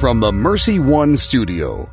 from 0.00 0.18
the 0.18 0.32
Mercy 0.32 0.78
One 0.78 1.14
studio. 1.14 1.86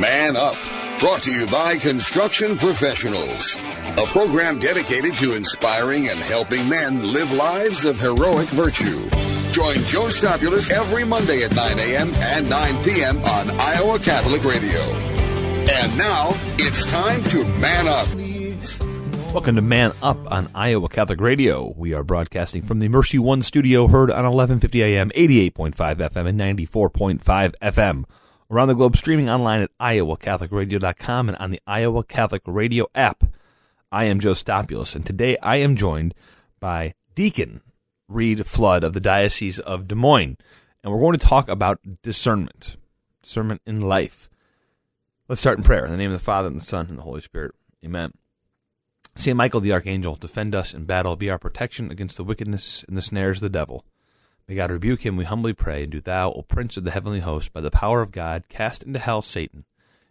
Man 0.00 0.34
Up, 0.34 0.56
brought 0.98 1.20
to 1.24 1.30
you 1.30 1.46
by 1.46 1.76
Construction 1.76 2.56
Professionals, 2.56 3.54
a 3.98 4.06
program 4.06 4.58
dedicated 4.58 5.12
to 5.18 5.34
inspiring 5.34 6.08
and 6.08 6.18
helping 6.18 6.66
men 6.66 7.12
live 7.12 7.30
lives 7.32 7.84
of 7.84 8.00
heroic 8.00 8.48
virtue. 8.48 9.10
Join 9.52 9.76
Joe 9.84 10.08
Stopulus 10.08 10.70
every 10.70 11.04
Monday 11.04 11.42
at 11.42 11.54
9 11.54 11.78
a.m. 11.78 12.14
and 12.14 12.48
9 12.48 12.82
p.m. 12.82 13.18
on 13.18 13.50
Iowa 13.60 13.98
Catholic 13.98 14.42
Radio. 14.44 14.80
And 14.80 15.98
now 15.98 16.30
it's 16.56 16.90
time 16.90 17.22
to 17.24 17.44
man 17.58 17.86
up. 17.86 18.08
Welcome 19.36 19.56
to 19.56 19.60
Man 19.62 19.92
Up 20.02 20.32
on 20.32 20.48
Iowa 20.54 20.88
Catholic 20.88 21.20
Radio. 21.20 21.74
We 21.76 21.92
are 21.92 22.02
broadcasting 22.02 22.62
from 22.62 22.78
the 22.78 22.88
Mercy 22.88 23.18
One 23.18 23.42
studio, 23.42 23.86
heard 23.86 24.10
on 24.10 24.24
1150 24.24 24.82
AM, 24.82 25.10
88.5 25.10 25.74
FM, 25.74 26.26
and 26.26 26.40
94.5 26.40 27.54
FM. 27.60 28.04
Around 28.50 28.68
the 28.68 28.74
globe, 28.74 28.96
streaming 28.96 29.28
online 29.28 29.60
at 29.60 29.76
iowacatholicradio.com 29.78 31.28
and 31.28 31.36
on 31.36 31.50
the 31.50 31.60
Iowa 31.66 32.02
Catholic 32.02 32.40
Radio 32.46 32.86
app. 32.94 33.24
I 33.92 34.04
am 34.04 34.20
Joe 34.20 34.32
Stopulus, 34.32 34.94
and 34.94 35.04
today 35.04 35.36
I 35.42 35.56
am 35.56 35.76
joined 35.76 36.14
by 36.58 36.94
Deacon 37.14 37.60
Reed 38.08 38.46
Flood 38.46 38.84
of 38.84 38.94
the 38.94 39.00
Diocese 39.00 39.58
of 39.58 39.86
Des 39.86 39.94
Moines, 39.94 40.38
and 40.82 40.90
we're 40.90 40.98
going 40.98 41.18
to 41.18 41.26
talk 41.26 41.50
about 41.50 41.78
discernment, 42.00 42.78
discernment 43.22 43.60
in 43.66 43.82
life. 43.82 44.30
Let's 45.28 45.42
start 45.42 45.58
in 45.58 45.62
prayer. 45.62 45.84
In 45.84 45.90
the 45.90 45.98
name 45.98 46.10
of 46.10 46.18
the 46.18 46.24
Father, 46.24 46.48
and 46.48 46.56
the 46.56 46.64
Son, 46.64 46.86
and 46.86 46.96
the 46.96 47.02
Holy 47.02 47.20
Spirit. 47.20 47.54
Amen. 47.84 48.14
Saint 49.16 49.36
Michael 49.36 49.60
the 49.60 49.72
Archangel, 49.72 50.14
defend 50.14 50.54
us 50.54 50.74
in 50.74 50.84
battle, 50.84 51.16
be 51.16 51.30
our 51.30 51.38
protection 51.38 51.90
against 51.90 52.18
the 52.18 52.24
wickedness 52.24 52.84
and 52.86 52.96
the 52.96 53.02
snares 53.02 53.38
of 53.38 53.42
the 53.42 53.48
devil. 53.48 53.84
May 54.46 54.54
God 54.54 54.70
rebuke 54.70 55.04
him, 55.04 55.16
we 55.16 55.24
humbly 55.24 55.54
pray, 55.54 55.84
and 55.84 55.90
do 55.90 56.00
thou, 56.00 56.30
O 56.32 56.42
Prince 56.42 56.76
of 56.76 56.84
the 56.84 56.90
heavenly 56.90 57.20
host, 57.20 57.52
by 57.52 57.62
the 57.62 57.70
power 57.70 58.02
of 58.02 58.12
God, 58.12 58.44
cast 58.48 58.82
into 58.82 58.98
hell 58.98 59.22
Satan 59.22 59.64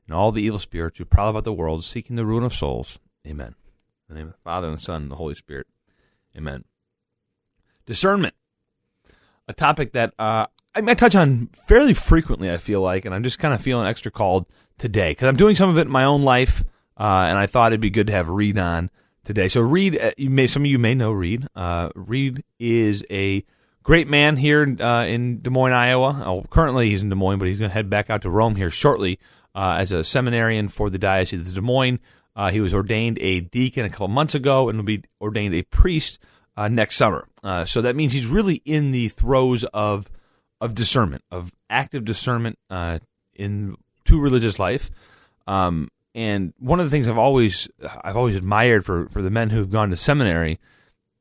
and 0.08 0.16
all 0.16 0.32
the 0.32 0.42
evil 0.42 0.60
spirits 0.60 0.98
who 0.98 1.06
prowl 1.06 1.30
about 1.30 1.44
the 1.44 1.54
world, 1.54 1.86
seeking 1.86 2.16
the 2.16 2.26
ruin 2.26 2.44
of 2.44 2.54
souls. 2.54 3.00
Amen. 3.28 3.56
In 4.10 4.16
the 4.16 4.16
name 4.16 4.28
of 4.28 4.34
the 4.34 4.40
Father, 4.44 4.68
and 4.68 4.78
the 4.78 4.82
Son, 4.82 5.04
and 5.04 5.12
the 5.12 5.16
Holy 5.16 5.36
Spirit. 5.36 5.68
Amen. 6.36 6.66
Discernment. 7.86 8.34
A 9.48 9.54
topic 9.54 9.94
that 9.94 10.14
uh, 10.20 10.48
I, 10.76 10.80
I 10.80 10.94
touch 10.96 11.16
on 11.16 11.50
fairly 11.68 11.94
frequently, 11.94 12.52
I 12.52 12.58
feel 12.58 12.82
like, 12.82 13.06
and 13.06 13.14
I'm 13.14 13.24
just 13.24 13.40
kind 13.40 13.54
of 13.54 13.62
feeling 13.62 13.88
extra 13.88 14.12
called 14.12 14.48
today 14.78 15.12
because 15.12 15.28
I'm 15.28 15.38
doing 15.38 15.56
some 15.56 15.70
of 15.70 15.78
it 15.78 15.82
in 15.82 15.92
my 15.92 16.04
own 16.04 16.24
life 16.24 16.64
uh, 16.98 17.28
and 17.30 17.38
I 17.38 17.48
thought 17.48 17.72
it'd 17.72 17.82
be 17.82 17.90
good 17.90 18.08
to 18.08 18.14
have 18.14 18.30
Reed 18.30 18.58
on 18.58 18.90
today. 19.24 19.48
So 19.48 19.62
Reed, 19.62 20.00
uh, 20.00 20.12
may 20.18 20.48
some 20.48 20.64
of 20.64 20.68
you 20.68 20.80
may 20.80 20.96
know 20.96 21.12
Reed. 21.12 21.48
Uh, 21.56 21.90
Reed 21.96 22.44
is 22.60 23.06
a 23.10 23.44
great 23.84 24.08
man 24.08 24.38
here 24.38 24.76
uh, 24.80 25.06
in 25.06 25.42
Des 25.42 25.50
Moines, 25.50 25.74
Iowa. 25.74 26.24
Oh, 26.26 26.46
currently, 26.50 26.90
he's 26.90 27.02
in 27.02 27.10
Des 27.10 27.16
Moines, 27.16 27.40
but 27.40 27.48
he's 27.48 27.60
going 27.60 27.70
to 27.70 27.74
head 27.74 27.90
back 27.90 28.10
out 28.10 28.22
to 28.22 28.30
Rome 28.30 28.56
here 28.56 28.70
shortly 28.70 29.20
uh, 29.54 29.78
as 29.80 29.92
a 29.92 30.04
seminarian 30.04 30.70
for 30.70 30.90
the 30.90 30.98
Diocese 30.98 31.50
of 31.50 31.56
Des 31.56 31.62
Moines. 31.62 32.00
He 32.52 32.60
was 32.60 32.74
ordained 32.74 33.18
a 33.20 33.40
deacon 33.40 33.86
a 33.86 33.90
couple 33.90 34.10
months 34.10 34.36
ago 34.36 34.68
and 34.68 34.78
will 34.78 34.86
be 34.86 35.04
ordained 35.22 35.56
a 35.56 35.62
priest 35.64 36.20
next 36.70 36.98
summer. 36.98 37.30
so 37.66 37.82
that 37.82 37.96
means 37.96 38.12
he's 38.12 38.28
really 38.28 38.62
in 38.66 38.92
the 38.92 39.08
throes 39.10 39.64
of 39.74 40.10
of 40.60 40.76
discernment, 40.76 41.24
of 41.32 41.54
active 41.70 42.04
discernment 42.04 42.60
in 43.36 43.76
to 44.04 44.20
religious 44.20 44.60
life. 44.60 44.92
Um, 45.48 45.90
and 46.16 46.54
one 46.58 46.80
of 46.80 46.86
the 46.86 46.90
things 46.90 47.10
I've 47.10 47.18
always 47.18 47.68
I've 48.02 48.16
always 48.16 48.38
admired 48.38 48.86
for 48.86 49.10
for 49.10 49.22
the 49.22 49.30
men 49.30 49.50
who've 49.50 49.70
gone 49.70 49.90
to 49.90 49.98
seminary 49.98 50.60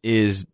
is 0.03 0.47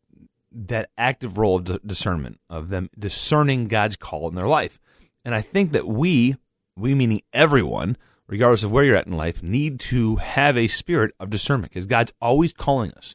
that 0.51 0.91
active 0.97 1.39
role 1.39 1.57
of 1.57 1.87
discernment 1.87 2.41
of 2.49 2.71
them 2.71 2.91
discerning 2.99 3.69
God's 3.69 3.97
call 3.97 4.29
in 4.29 4.35
their 4.35 4.49
life. 4.49 4.81
And 5.25 5.35
I 5.35 5.43
think 5.43 5.73
that 5.73 5.87
we, 5.87 6.37
we 6.75 6.95
meaning 6.95 7.21
everyone, 7.33 7.97
regardless 8.27 8.65
of 8.65 8.73
where 8.73 8.83
you're 8.83 8.97
at 8.97 9.07
in 9.07 9.17
life, 9.17 9.43
need 9.43 9.79
to 9.81 10.17
have 10.17 10.57
a 10.57 10.67
spirit 10.67 11.15
of 11.21 11.31
discernment 11.31 11.73
because 11.73 11.87
God's 11.87 12.13
always 12.21 12.53
calling 12.53 12.93
us, 12.93 13.15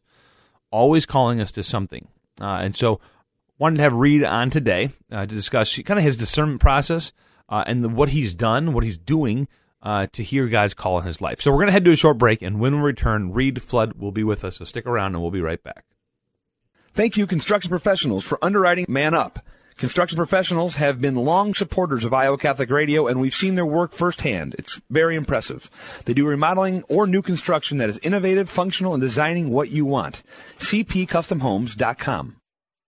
always 0.71 1.05
calling 1.05 1.41
us 1.41 1.51
to 1.53 1.63
something. 1.63 2.07
Uh, 2.39 2.59
and 2.61 2.77
so, 2.77 3.01
wanted 3.57 3.77
to 3.77 3.83
have 3.83 3.95
Reed 3.95 4.23
on 4.23 4.49
today 4.49 4.91
uh, 5.11 5.25
to 5.25 5.35
discuss 5.35 5.77
kind 5.79 5.97
of 5.97 6.03
his 6.03 6.17
discernment 6.17 6.61
process 6.61 7.11
uh, 7.49 7.63
and 7.65 7.83
the, 7.83 7.89
what 7.89 8.09
he's 8.09 8.35
done, 8.35 8.73
what 8.73 8.83
he's 8.83 8.97
doing 8.97 9.47
uh, 9.85 10.07
to 10.11 10.23
hear 10.23 10.47
God's 10.47 10.73
call 10.73 10.99
in 10.99 11.05
his 11.05 11.21
life. 11.21 11.39
So 11.39 11.51
we're 11.51 11.59
going 11.59 11.67
to 11.67 11.73
head 11.73 11.85
to 11.85 11.91
a 11.91 11.95
short 11.95 12.17
break, 12.17 12.41
and 12.41 12.59
when 12.59 12.75
we 12.75 12.81
return, 12.81 13.31
Reed 13.31 13.61
Flood 13.61 13.93
will 13.93 14.11
be 14.11 14.23
with 14.23 14.43
us. 14.43 14.57
So 14.57 14.65
stick 14.65 14.85
around, 14.85 15.13
and 15.13 15.21
we'll 15.21 15.31
be 15.31 15.41
right 15.41 15.63
back. 15.63 15.85
Thank 16.93 17.15
you, 17.15 17.27
construction 17.27 17.69
professionals, 17.69 18.25
for 18.25 18.43
underwriting 18.43 18.85
Man 18.89 19.13
Up. 19.13 19.39
Construction 19.77 20.15
professionals 20.15 20.75
have 20.75 21.01
been 21.01 21.15
long 21.15 21.53
supporters 21.53 22.05
of 22.05 22.13
Iowa 22.13 22.37
Catholic 22.37 22.69
Radio, 22.69 23.07
and 23.07 23.19
we've 23.19 23.35
seen 23.35 23.55
their 23.55 23.65
work 23.65 23.91
firsthand. 23.91 24.55
It's 24.57 24.79
very 24.89 25.17
impressive. 25.17 25.69
They 26.05 26.13
do 26.13 26.25
remodeling 26.25 26.83
or 26.83 27.05
new 27.05 27.21
construction 27.21 27.77
that 27.77 27.89
is 27.89 27.97
innovative, 27.99 28.49
functional, 28.49 28.93
and 28.93 29.01
designing 29.01 29.51
what 29.51 29.69
you 29.69 29.85
want. 29.85 30.23
CPCustomHomes.com. 30.59 32.37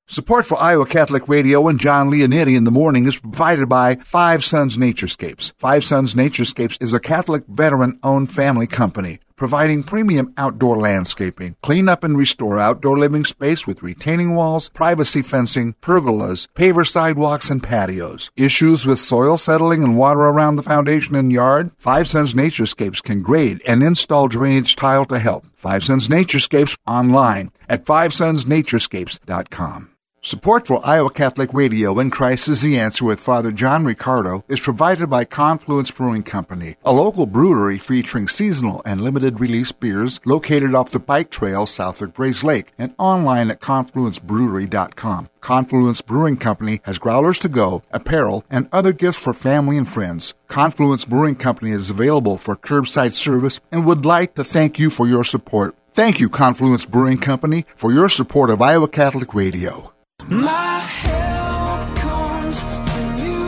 Support 0.09 0.45
for 0.45 0.57
Iowa 0.57 0.85
Catholic 0.85 1.27
Radio 1.27 1.67
and 1.67 1.79
John 1.79 2.09
Leonetti 2.09 2.55
in 2.55 2.63
the 2.63 2.71
morning 2.71 3.07
is 3.07 3.19
provided 3.19 3.67
by 3.67 3.95
Five 3.95 4.43
Sons 4.43 4.77
Naturescapes. 4.77 5.51
Five 5.57 5.83
Sons 5.83 6.13
Naturescapes 6.13 6.81
is 6.81 6.93
a 6.93 6.99
Catholic 6.99 7.43
veteran 7.47 7.99
owned 8.03 8.31
family 8.31 8.67
company 8.67 9.19
providing 9.37 9.83
premium 9.83 10.33
outdoor 10.35 10.77
landscaping, 10.77 11.55
clean 11.61 11.87
up 11.87 12.03
and 12.03 12.17
restore 12.17 12.59
outdoor 12.59 12.97
living 12.97 13.23
space 13.23 13.65
with 13.65 13.83
retaining 13.83 14.35
walls, 14.35 14.67
privacy 14.69 15.21
fencing, 15.21 15.73
pergolas, 15.75 16.47
paver 16.55 16.85
sidewalks, 16.85 17.49
and 17.49 17.63
patios. 17.63 18.29
Issues 18.35 18.85
with 18.85 18.99
soil 18.99 19.37
settling 19.37 19.83
and 19.83 19.97
water 19.97 20.21
around 20.21 20.57
the 20.57 20.63
foundation 20.63 21.15
and 21.15 21.31
yard? 21.31 21.71
Five 21.77 22.07
Sons 22.07 22.33
Naturescapes 22.33 23.01
can 23.01 23.21
grade 23.21 23.61
and 23.65 23.81
install 23.81 24.27
drainage 24.27 24.75
tile 24.75 25.05
to 25.05 25.19
help. 25.19 25.45
Five 25.53 25.83
Sons 25.83 26.09
Naturescapes 26.09 26.77
online 26.85 27.51
at 27.69 27.85
fivesonsnaturescapes.com. 27.85 29.96
Support 30.27 30.67
for 30.67 30.85
Iowa 30.85 31.09
Catholic 31.09 31.53
Radio 31.53 31.97
and 31.99 32.11
Christ 32.11 32.49
is 32.49 32.61
the 32.61 32.77
Answer 32.77 33.05
with 33.05 33.21
Father 33.21 33.49
John 33.49 33.85
Riccardo 33.85 34.43
is 34.49 34.59
provided 34.59 35.09
by 35.09 35.23
Confluence 35.23 35.89
Brewing 35.89 36.23
Company, 36.23 36.75
a 36.83 36.91
local 36.91 37.25
brewery 37.25 37.77
featuring 37.77 38.27
seasonal 38.27 38.81
and 38.83 38.99
limited 38.99 39.39
release 39.39 39.71
beers 39.71 40.19
located 40.25 40.75
off 40.75 40.91
the 40.91 40.99
bike 40.99 41.31
trail 41.31 41.65
south 41.65 42.01
of 42.01 42.13
Grays 42.13 42.43
Lake 42.43 42.73
and 42.77 42.93
online 42.97 43.49
at 43.49 43.61
confluencebrewery.com. 43.61 45.29
Confluence 45.39 46.01
Brewing 46.01 46.35
Company 46.35 46.81
has 46.83 46.99
growlers 46.99 47.39
to 47.39 47.47
go, 47.47 47.81
apparel, 47.91 48.43
and 48.49 48.67
other 48.73 48.91
gifts 48.91 49.19
for 49.19 49.33
family 49.33 49.77
and 49.77 49.87
friends. 49.87 50.33
Confluence 50.49 51.05
Brewing 51.05 51.35
Company 51.35 51.71
is 51.71 51.89
available 51.89 52.37
for 52.37 52.57
curbside 52.57 53.13
service 53.13 53.61
and 53.71 53.85
would 53.85 54.05
like 54.05 54.35
to 54.35 54.43
thank 54.43 54.77
you 54.77 54.89
for 54.89 55.07
your 55.07 55.23
support. 55.23 55.73
Thank 55.91 56.19
you, 56.19 56.27
Confluence 56.27 56.83
Brewing 56.83 57.19
Company, 57.19 57.65
for 57.77 57.93
your 57.93 58.09
support 58.09 58.49
of 58.49 58.61
Iowa 58.61 58.89
Catholic 58.89 59.33
Radio. 59.33 59.93
My 60.29 60.79
help 60.79 61.95
comes 61.95 62.59
from 62.59 63.17
you. 63.17 63.45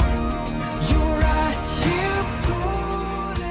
Right 1.20 1.58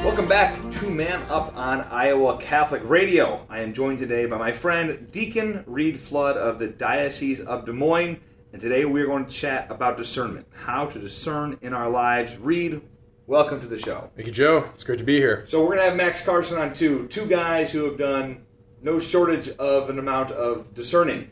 Welcome 0.03 0.27
back 0.27 0.71
to 0.71 0.91
Man 0.91 1.21
Up 1.29 1.55
on 1.55 1.83
Iowa 1.83 2.39
Catholic 2.39 2.81
Radio. 2.87 3.45
I 3.51 3.61
am 3.61 3.75
joined 3.75 3.99
today 3.99 4.25
by 4.25 4.39
my 4.39 4.53
friend 4.53 5.13
Deacon 5.13 5.63
Reed 5.67 6.01
Flood 6.01 6.39
of 6.39 6.59
the 6.59 6.69
Diocese 6.69 7.41
of 7.41 7.67
Des 7.67 7.73
Moines, 7.73 8.19
and 8.55 8.63
today 8.63 8.87
we 8.87 9.03
are 9.03 9.07
going 9.07 9.27
to 9.27 9.31
chat 9.31 9.71
about 9.71 9.99
discernment, 9.99 10.47
how 10.65 10.87
to 10.87 10.99
discern 10.99 11.59
in 11.61 11.75
our 11.75 11.91
lives. 11.91 12.35
Reed, 12.39 12.81
welcome 13.27 13.61
to 13.61 13.67
the 13.67 13.79
show. 13.79 14.11
Thank 14.17 14.29
you, 14.29 14.33
Joe. 14.33 14.71
It's 14.73 14.85
great 14.85 15.01
to 15.01 15.05
be 15.05 15.19
here. 15.19 15.45
So 15.49 15.61
we're 15.61 15.75
going 15.75 15.81
to 15.81 15.85
have 15.85 15.97
Max 15.97 16.25
Carson 16.25 16.57
on 16.57 16.73
too. 16.73 17.07
Two 17.09 17.27
guys 17.27 17.73
who 17.73 17.85
have 17.85 17.99
done 17.99 18.47
no 18.81 18.99
shortage 18.99 19.51
of 19.51 19.91
an 19.91 19.99
amount 19.99 20.31
of 20.31 20.73
discerning 20.73 21.31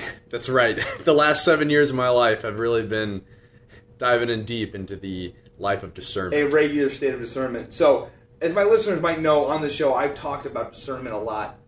That's 0.30 0.48
right. 0.48 0.80
The 1.04 1.14
last 1.14 1.44
seven 1.44 1.70
years 1.70 1.90
of 1.90 1.96
my 1.96 2.08
life 2.08 2.42
have 2.42 2.58
really 2.58 2.86
been 2.86 3.22
diving 3.98 4.30
in 4.30 4.44
deep 4.44 4.74
into 4.74 4.96
the 4.96 5.34
life 5.58 5.82
of 5.82 5.94
discernment. 5.94 6.42
A 6.42 6.46
regular 6.48 6.90
state 6.90 7.14
of 7.14 7.20
discernment. 7.20 7.74
So, 7.74 8.08
as 8.40 8.52
my 8.52 8.64
listeners 8.64 9.00
might 9.00 9.20
know, 9.20 9.46
on 9.46 9.62
the 9.62 9.70
show, 9.70 9.94
I've 9.94 10.14
talked 10.14 10.46
about 10.46 10.72
discernment 10.72 11.14
a 11.14 11.18
lot 11.18 11.58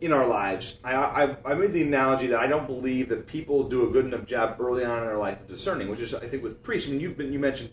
in 0.00 0.12
our 0.12 0.26
lives. 0.26 0.76
I, 0.84 1.22
I've, 1.22 1.36
I 1.44 1.54
made 1.54 1.72
the 1.72 1.82
analogy 1.82 2.28
that 2.28 2.38
I 2.38 2.46
don't 2.46 2.66
believe 2.66 3.08
that 3.08 3.26
people 3.26 3.68
do 3.68 3.88
a 3.88 3.90
good 3.90 4.04
enough 4.04 4.26
job 4.26 4.56
early 4.60 4.84
on 4.84 4.98
in 4.98 5.06
their 5.06 5.18
life 5.18 5.40
of 5.40 5.48
discerning, 5.48 5.88
which 5.88 6.00
is, 6.00 6.14
I 6.14 6.26
think, 6.26 6.42
with 6.42 6.62
priests. 6.62 6.88
I 6.88 6.92
mean, 6.92 7.00
you've 7.00 7.16
been, 7.16 7.32
you 7.32 7.38
mentioned 7.38 7.70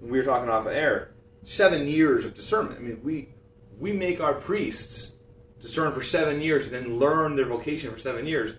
when 0.00 0.10
we 0.10 0.18
were 0.18 0.24
talking 0.24 0.48
off 0.48 0.66
air, 0.66 1.12
seven 1.42 1.86
years 1.86 2.24
of 2.24 2.34
discernment. 2.34 2.78
I 2.78 2.82
mean, 2.82 3.00
we 3.02 3.28
we 3.78 3.92
make 3.92 4.20
our 4.20 4.34
priests 4.34 5.16
discern 5.60 5.92
for 5.92 6.02
seven 6.02 6.40
years 6.40 6.64
and 6.64 6.72
then 6.72 6.98
learn 6.98 7.34
their 7.36 7.46
vocation 7.46 7.90
for 7.90 7.98
seven 7.98 8.26
years 8.26 8.54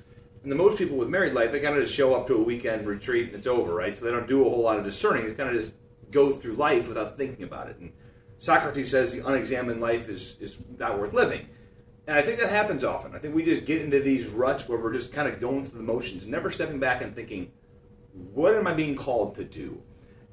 and 0.45 0.51
the 0.51 0.56
most 0.56 0.77
people 0.77 0.95
with 0.95 1.09
married 1.09 1.33
life, 1.33 1.51
they 1.51 1.59
kind 1.59 1.75
of 1.75 1.81
just 1.81 1.95
show 1.95 2.13
up 2.13 2.27
to 2.27 2.36
a 2.36 2.44
weekend 2.44 2.86
retreat 2.86 3.30
and 3.30 3.36
it's 3.36 3.47
over, 3.47 3.74
right? 3.74 3.97
So 3.97 4.06
they 4.06 4.12
don't 4.12 4.27
do 4.27 4.45
a 4.45 4.50
whole 4.50 4.62
lot 4.62 4.77
of 4.77 4.86
discerning. 4.86 5.25
They 5.25 5.33
kind 5.33 5.50
of 5.50 5.59
just 5.59 5.74
go 6.12 6.31
through 6.31 6.53
life 6.53 6.88
without 6.88 7.18
thinking 7.18 7.44
about 7.44 7.68
it. 7.68 7.77
And 7.80 7.92
Socrates 8.38 8.92
says 8.92 9.12
the 9.12 9.25
unexamined 9.25 9.81
life 9.81 10.07
is, 10.07 10.36
is 10.39 10.56
not 10.77 11.00
worth 11.00 11.13
living. 11.13 11.47
And 12.06 12.15
I 12.15 12.21
think 12.21 12.39
that 12.39 12.51
happens 12.51 12.83
often. 12.83 13.15
I 13.15 13.18
think 13.18 13.33
we 13.33 13.44
just 13.44 13.65
get 13.65 13.81
into 13.81 14.00
these 14.00 14.27
ruts 14.27 14.69
where 14.69 14.77
we're 14.77 14.94
just 14.94 15.12
kind 15.12 15.27
of 15.27 15.39
going 15.39 15.63
through 15.63 15.80
the 15.80 15.83
motions, 15.83 16.27
never 16.27 16.51
stepping 16.51 16.80
back 16.80 17.01
and 17.01 17.15
thinking, 17.15 17.51
what 18.13 18.53
am 18.53 18.68
I 18.68 18.75
being 18.75 18.95
called 18.95 19.33
to 19.38 19.44
do? 19.44 19.81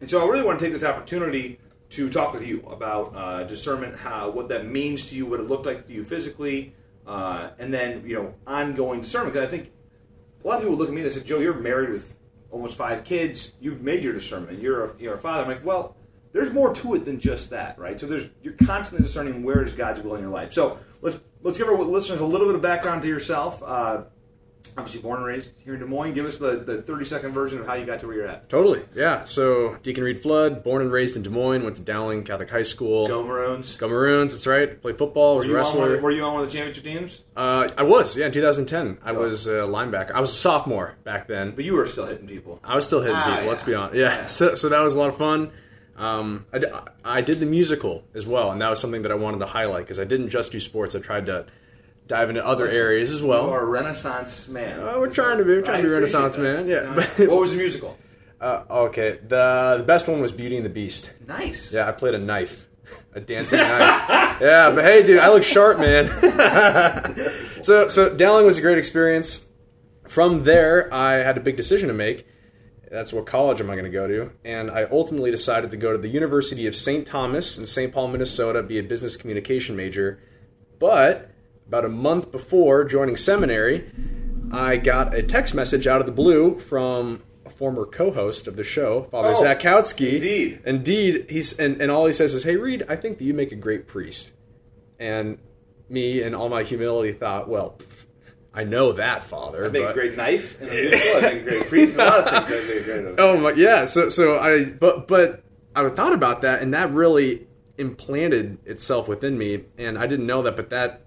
And 0.03 0.11
so 0.11 0.23
I 0.23 0.31
really 0.31 0.45
want 0.45 0.59
to 0.59 0.65
take 0.67 0.75
this 0.75 0.85
opportunity 0.85 1.59
to 1.89 2.11
talk 2.11 2.35
with 2.35 2.47
you 2.47 2.63
about 2.69 3.17
uh, 3.17 3.45
discernment, 3.45 3.97
how 3.97 4.29
what 4.29 4.51
that 4.51 4.67
means 4.67 5.09
to 5.09 5.17
you, 5.17 5.25
what 5.25 5.41
it 5.41 5.45
looked 5.45 5.65
like 5.65 5.87
to 5.87 5.93
you 5.95 6.05
physically, 6.05 6.75
uh, 7.07 7.51
and 7.59 7.73
then 7.73 8.03
you 8.07 8.15
know 8.15 8.35
ongoing 8.47 9.01
discernment. 9.01 9.33
Because 9.33 9.49
I 9.49 9.51
think 9.51 9.73
a 10.43 10.49
lot 10.49 10.57
of 10.57 10.63
people 10.63 10.77
look 10.77 10.89
at 10.89 10.95
me 10.95 11.03
and 11.03 11.11
they 11.11 11.15
say, 11.15 11.23
"Joe, 11.23 11.39
you're 11.39 11.55
married 11.55 11.91
with 11.91 12.17
almost 12.51 12.77
five 12.77 13.05
kids. 13.05 13.53
You've 13.61 13.83
made 13.83 14.03
your 14.03 14.13
discernment. 14.13 14.61
You're 14.61 14.85
a, 14.85 14.95
you're 14.99 15.15
a 15.15 15.21
father." 15.21 15.43
I'm 15.43 15.49
like, 15.49 15.65
well. 15.65 15.97
There's 16.35 16.51
more 16.51 16.75
to 16.77 16.95
it 16.95 17.05
than 17.05 17.21
just 17.21 17.51
that, 17.51 17.79
right? 17.79 18.01
So 18.01 18.07
there's 18.07 18.27
you're 18.43 18.55
constantly 18.65 19.07
discerning 19.07 19.43
where 19.43 19.63
is 19.63 19.75
God's 19.75 20.01
will 20.01 20.15
in 20.15 20.23
your 20.23 20.31
life. 20.31 20.55
So 20.55 20.79
let's 21.03 21.19
let's 21.43 21.59
give 21.59 21.69
our 21.69 21.77
listeners 21.77 22.21
a 22.21 22.25
little 22.25 22.47
bit 22.47 22.57
of 22.57 22.63
background 22.63 23.03
to 23.03 23.09
yourself. 23.09 23.63
Uh, 23.63 24.05
obviously 24.77 25.01
born 25.03 25.19
and 25.19 25.27
raised 25.27 25.51
here 25.59 25.75
in 25.75 25.81
Des 25.81 25.87
Moines. 25.87 26.15
Give 26.15 26.25
us 26.27 26.39
the, 26.39 26.57
the 26.57 26.81
30 26.83 27.05
second 27.05 27.33
version 27.33 27.59
of 27.61 27.67
how 27.67 27.75
you 27.75 27.85
got 27.85 28.01
to 28.01 28.07
where 28.07 28.17
you're 28.17 28.27
at. 28.27 28.49
Totally, 28.49 28.81
yeah. 28.95 29.25
So 29.25 29.77
Deacon 29.83 30.03
Reed 30.05 30.23
Flood, 30.23 30.63
born 30.65 30.81
and 30.83 30.91
raised 30.91 31.17
in 31.17 31.23
Des 31.23 31.31
Moines, 31.31 31.63
went 31.65 31.77
to 31.77 31.83
Dowling 31.83 32.25
Catholic 32.25 32.49
High 32.51 32.63
School. 32.63 33.07
Go 33.07 33.23
Maroons. 33.23 33.77
Go 33.77 33.89
Maroons, 33.89 34.33
that's 34.33 34.47
right. 34.47 34.81
Played 34.81 34.99
football, 34.99 35.37
was 35.37 35.47
a 35.47 35.53
wrestler. 35.53 35.93
one, 35.95 36.03
were 36.03 36.11
you 36.11 36.23
on 36.25 36.35
one 36.35 36.45
of 36.45 36.49
the 36.51 36.57
championship 36.57 36.85
teams? 36.85 37.23
uh, 37.37 37.69
I 37.77 37.83
was, 37.83 38.17
yeah, 38.17 38.27
in 38.27 38.33
2010. 38.33 38.99
I 39.05 39.13
was 39.13 39.47
a 39.47 39.61
linebacker. 39.61 40.13
I 40.13 40.21
was 40.21 40.31
a 40.31 40.37
sophomore 40.37 40.97
back 41.05 41.27
then. 41.29 41.51
But 41.53 41.65
you 41.65 41.75
were 41.75 41.87
still 41.87 42.07
hitting 42.07 42.27
people. 42.27 42.61
I 42.65 42.75
was 42.75 42.87
still 42.87 43.01
hitting 43.01 43.17
Ah, 43.17 43.25
people, 43.31 43.45
yeah. 43.45 43.51
let's 43.51 43.63
be 43.63 43.75
honest. 43.75 43.97
Yeah, 43.97 44.27
so, 44.29 44.55
so 44.55 44.69
that 44.71 44.81
was 44.81 44.95
a 44.95 44.99
lot 44.99 45.09
of 45.11 45.17
fun. 45.19 45.51
Um, 45.95 46.47
I, 46.53 46.59
d- 46.59 46.67
I 47.05 47.21
did 47.21 47.39
the 47.39 47.47
musical 47.47 48.03
as 48.15 48.27
well, 48.27 48.51
and 48.51 48.61
that 48.63 48.71
was 48.71 48.81
something 48.81 49.03
that 49.03 49.13
I 49.13 49.15
wanted 49.15 49.39
to 49.41 49.47
highlight 49.47 49.85
because 49.85 50.01
I 50.01 50.05
didn't 50.05 50.31
just 50.31 50.51
do 50.51 50.59
sports. 50.59 50.95
I 50.95 51.01
tried 51.01 51.27
to 51.27 51.47
dive 52.13 52.29
into 52.29 52.45
other 52.47 52.69
areas 52.69 53.11
as 53.11 53.21
You 53.23 53.29
well. 53.29 53.49
are 53.49 53.63
a 53.63 53.65
Renaissance 53.65 54.47
man. 54.47 54.79
Uh, 54.81 54.99
we're 55.01 55.09
trying 55.09 55.39
to 55.39 55.45
be, 55.45 55.53
we're 55.53 55.63
trying 55.63 55.83
to 55.83 55.89
be 55.89 55.95
Renaissance 55.95 56.37
man. 56.37 56.67
Yeah. 56.69 56.93
What 57.27 57.41
was 57.41 57.53
the 57.53 57.57
musical? 57.57 57.97
uh, 58.39 58.65
okay, 58.89 59.19
the 59.27 59.77
the 59.79 59.85
best 59.85 60.07
one 60.09 60.21
was 60.21 60.31
Beauty 60.31 60.57
and 60.57 60.65
the 60.65 60.69
Beast. 60.71 61.11
Nice. 61.27 61.73
Yeah, 61.73 61.89
I 61.89 61.93
played 61.93 62.15
a 62.15 62.19
knife, 62.19 62.69
a 63.15 63.21
dancing 63.21 63.61
knife. 63.61 64.09
Yeah, 64.43 64.73
but 64.75 64.83
hey, 64.85 65.03
dude, 65.07 65.21
I 65.21 65.29
look 65.31 65.45
sharp, 65.45 65.79
man. 65.79 66.09
so, 67.63 67.87
so 67.89 68.15
Dowling 68.15 68.45
was 68.45 68.59
a 68.59 68.61
great 68.61 68.77
experience. 68.79 69.47
From 70.09 70.43
there, 70.43 70.93
I 70.93 71.19
had 71.19 71.37
a 71.37 71.41
big 71.41 71.57
decision 71.57 71.89
to 71.89 71.95
make. 71.95 72.27
That's 72.91 73.13
what 73.13 73.25
college 73.25 73.61
am 73.61 73.71
I 73.71 73.75
going 73.75 73.85
to 73.85 73.91
go 73.91 74.07
to? 74.09 74.33
And 74.45 74.69
I 74.71 74.83
ultimately 74.85 75.31
decided 75.31 75.71
to 75.71 75.77
go 75.77 75.93
to 75.93 75.99
the 75.99 76.09
University 76.09 76.67
of 76.67 76.75
St. 76.75 77.07
Thomas 77.07 77.57
in 77.57 77.65
St. 77.67 77.93
Paul, 77.93 78.09
Minnesota, 78.09 78.63
be 78.63 78.79
a 78.79 78.83
business 78.83 79.17
communication 79.17 79.77
major. 79.77 80.19
But 80.81 81.31
about 81.73 81.87
a 81.87 81.89
month 81.89 82.31
before 82.31 82.85
joining 82.85 83.17
seminary, 83.17 83.91
I 84.53 84.77
got 84.77 85.15
a 85.15 85.23
text 85.23 85.55
message 85.55 85.87
out 85.87 86.01
of 86.01 86.07
the 86.07 86.13
blue 86.13 86.59
from 86.59 87.23
a 87.47 87.51
former 87.51 87.87
co-host 87.87 88.47
of 88.47 88.57
the 88.57 88.63
show, 88.63 89.05
Father 89.05 89.29
Oh, 89.31 89.41
Zach 89.41 89.61
Kautsky. 89.61 90.17
indeed. 90.17 90.61
Indeed, 90.67 91.27
he's 91.31 91.59
and, 91.59 91.81
and 91.81 91.91
all 91.91 92.05
he 92.05 92.13
says 92.13 92.35
is, 92.35 92.45
"Hey 92.45 92.57
Reed, 92.57 92.85
I 92.91 92.97
think 92.97 93.17
that 93.17 93.25
you 93.25 93.33
make 93.33 93.53
a 93.53 93.57
great 93.57 93.87
priest." 93.87 94.33
And 95.01 95.39
me, 95.89 96.21
and 96.21 96.37
all 96.37 96.51
my 96.51 96.63
humility, 96.63 97.13
thought, 97.13 97.49
"Well, 97.49 97.79
I 98.53 98.65
know 98.65 98.93
that, 98.93 99.23
Father." 99.23 99.65
I 99.65 99.69
make 99.71 99.89
a 99.89 99.95
great 99.95 100.15
knife 100.15 100.61
and. 100.61 100.71
I 100.71 101.21
make 101.23 101.41
a 101.41 101.45
great 101.45 101.67
priest. 101.69 101.95
A 101.97 102.05
lot 102.05 102.19
of 102.19 102.49
things 102.51 102.51
I 102.71 102.75
make 102.75 102.85
great. 102.85 103.15
Oh 103.19 103.39
my, 103.39 103.53
yeah. 103.53 103.87
So, 103.87 104.11
so 104.11 104.39
I, 104.39 104.67
but, 104.67 105.09
but 105.09 105.43
I 105.75 105.89
thought 105.89 106.13
about 106.13 106.43
that, 106.43 106.61
and 106.61 106.75
that 106.75 106.91
really 106.93 107.47
implanted 107.79 108.59
itself 108.67 109.09
within 109.09 109.39
me, 109.39 109.65
and 109.79 109.97
I 109.97 110.07
didn't 110.07 110.27
know 110.27 110.43
that, 110.43 110.55
but 110.55 110.69
that 110.69 111.07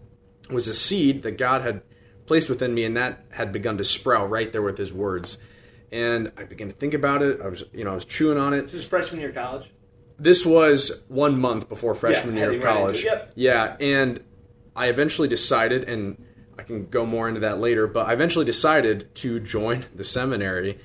was 0.50 0.68
a 0.68 0.74
seed 0.74 1.24
that 1.24 1.38
God 1.38 1.62
had 1.62 1.82
placed 2.26 2.50
within 2.50 2.74
me, 2.74 2.84
and 2.84 2.96
that 2.98 3.26
had 3.32 3.52
begun 3.52 3.78
to 3.78 3.84
sprout 3.84 4.30
right 4.30 4.52
there 4.52 4.62
with 4.62 4.78
His 4.78 4.92
words. 4.92 5.38
And 5.92 6.32
I 6.38 6.44
began 6.44 6.68
to 6.68 6.74
think 6.74 6.94
about 6.94 7.22
it. 7.22 7.40
I 7.42 7.48
was, 7.48 7.64
you 7.74 7.84
know, 7.84 7.92
I 7.92 7.96
was 7.96 8.06
chewing 8.06 8.38
on 8.38 8.54
it. 8.54 8.64
This 8.64 8.74
is 8.74 8.86
freshman 8.86 9.20
year 9.20 9.30
of 9.30 9.36
college. 9.36 9.72
This 10.18 10.46
was 10.46 11.04
one 11.08 11.40
month 11.40 11.70
before 11.70 11.94
freshman 11.94 12.36
Yeah, 12.36 12.42
year 12.42 12.50
of 12.50 12.56
heading 12.56 12.66
right 12.66 12.76
into 12.76 12.82
college. 12.82 13.04
yep. 13.04 13.32
Yeah, 13.36 13.78
and 13.80 14.24
I 14.76 14.88
eventually 14.88 15.28
decided, 15.28 15.88
and 15.88 16.24
I 16.58 16.64
can 16.64 16.88
go 16.88 17.06
more 17.06 17.28
into 17.28 17.42
that 17.42 17.60
later, 17.60 17.86
but 17.86 18.08
I 18.08 18.14
eventually 18.14 18.46
decided 18.46 19.14
to 19.16 19.40
join 19.40 19.86
the 19.94 20.04
seminary. 20.04 20.80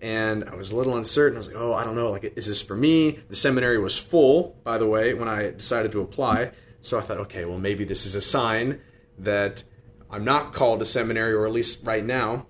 And 0.00 0.44
I 0.44 0.54
was 0.54 0.72
a 0.72 0.76
little 0.76 0.96
uncertain. 0.96 1.36
I 1.36 1.38
was 1.38 1.48
like, 1.48 1.56
oh, 1.56 1.72
I 1.74 1.82
don't 1.82 1.96
know. 1.96 2.10
Like, 2.10 2.32
is 2.36 2.46
this 2.46 2.62
for 2.62 2.76
me? 2.76 3.20
The 3.28 3.34
seminary 3.36 3.78
was 3.78 3.98
full, 3.98 4.56
by 4.62 4.78
the 4.78 4.86
way, 4.86 5.14
when 5.14 5.26
I 5.28 5.50
decided 5.50 5.90
to 5.92 6.00
apply. 6.00 6.52
So 6.80 6.98
I 6.98 7.00
thought, 7.02 7.18
okay, 7.18 7.44
well, 7.44 7.58
maybe 7.58 7.84
this 7.84 8.06
is 8.06 8.14
a 8.14 8.20
sign 8.20 8.80
that 9.18 9.62
I'm 10.10 10.24
not 10.24 10.52
called 10.52 10.80
to 10.80 10.84
seminary, 10.84 11.32
or 11.32 11.46
at 11.46 11.52
least 11.52 11.84
right 11.84 12.04
now. 12.04 12.46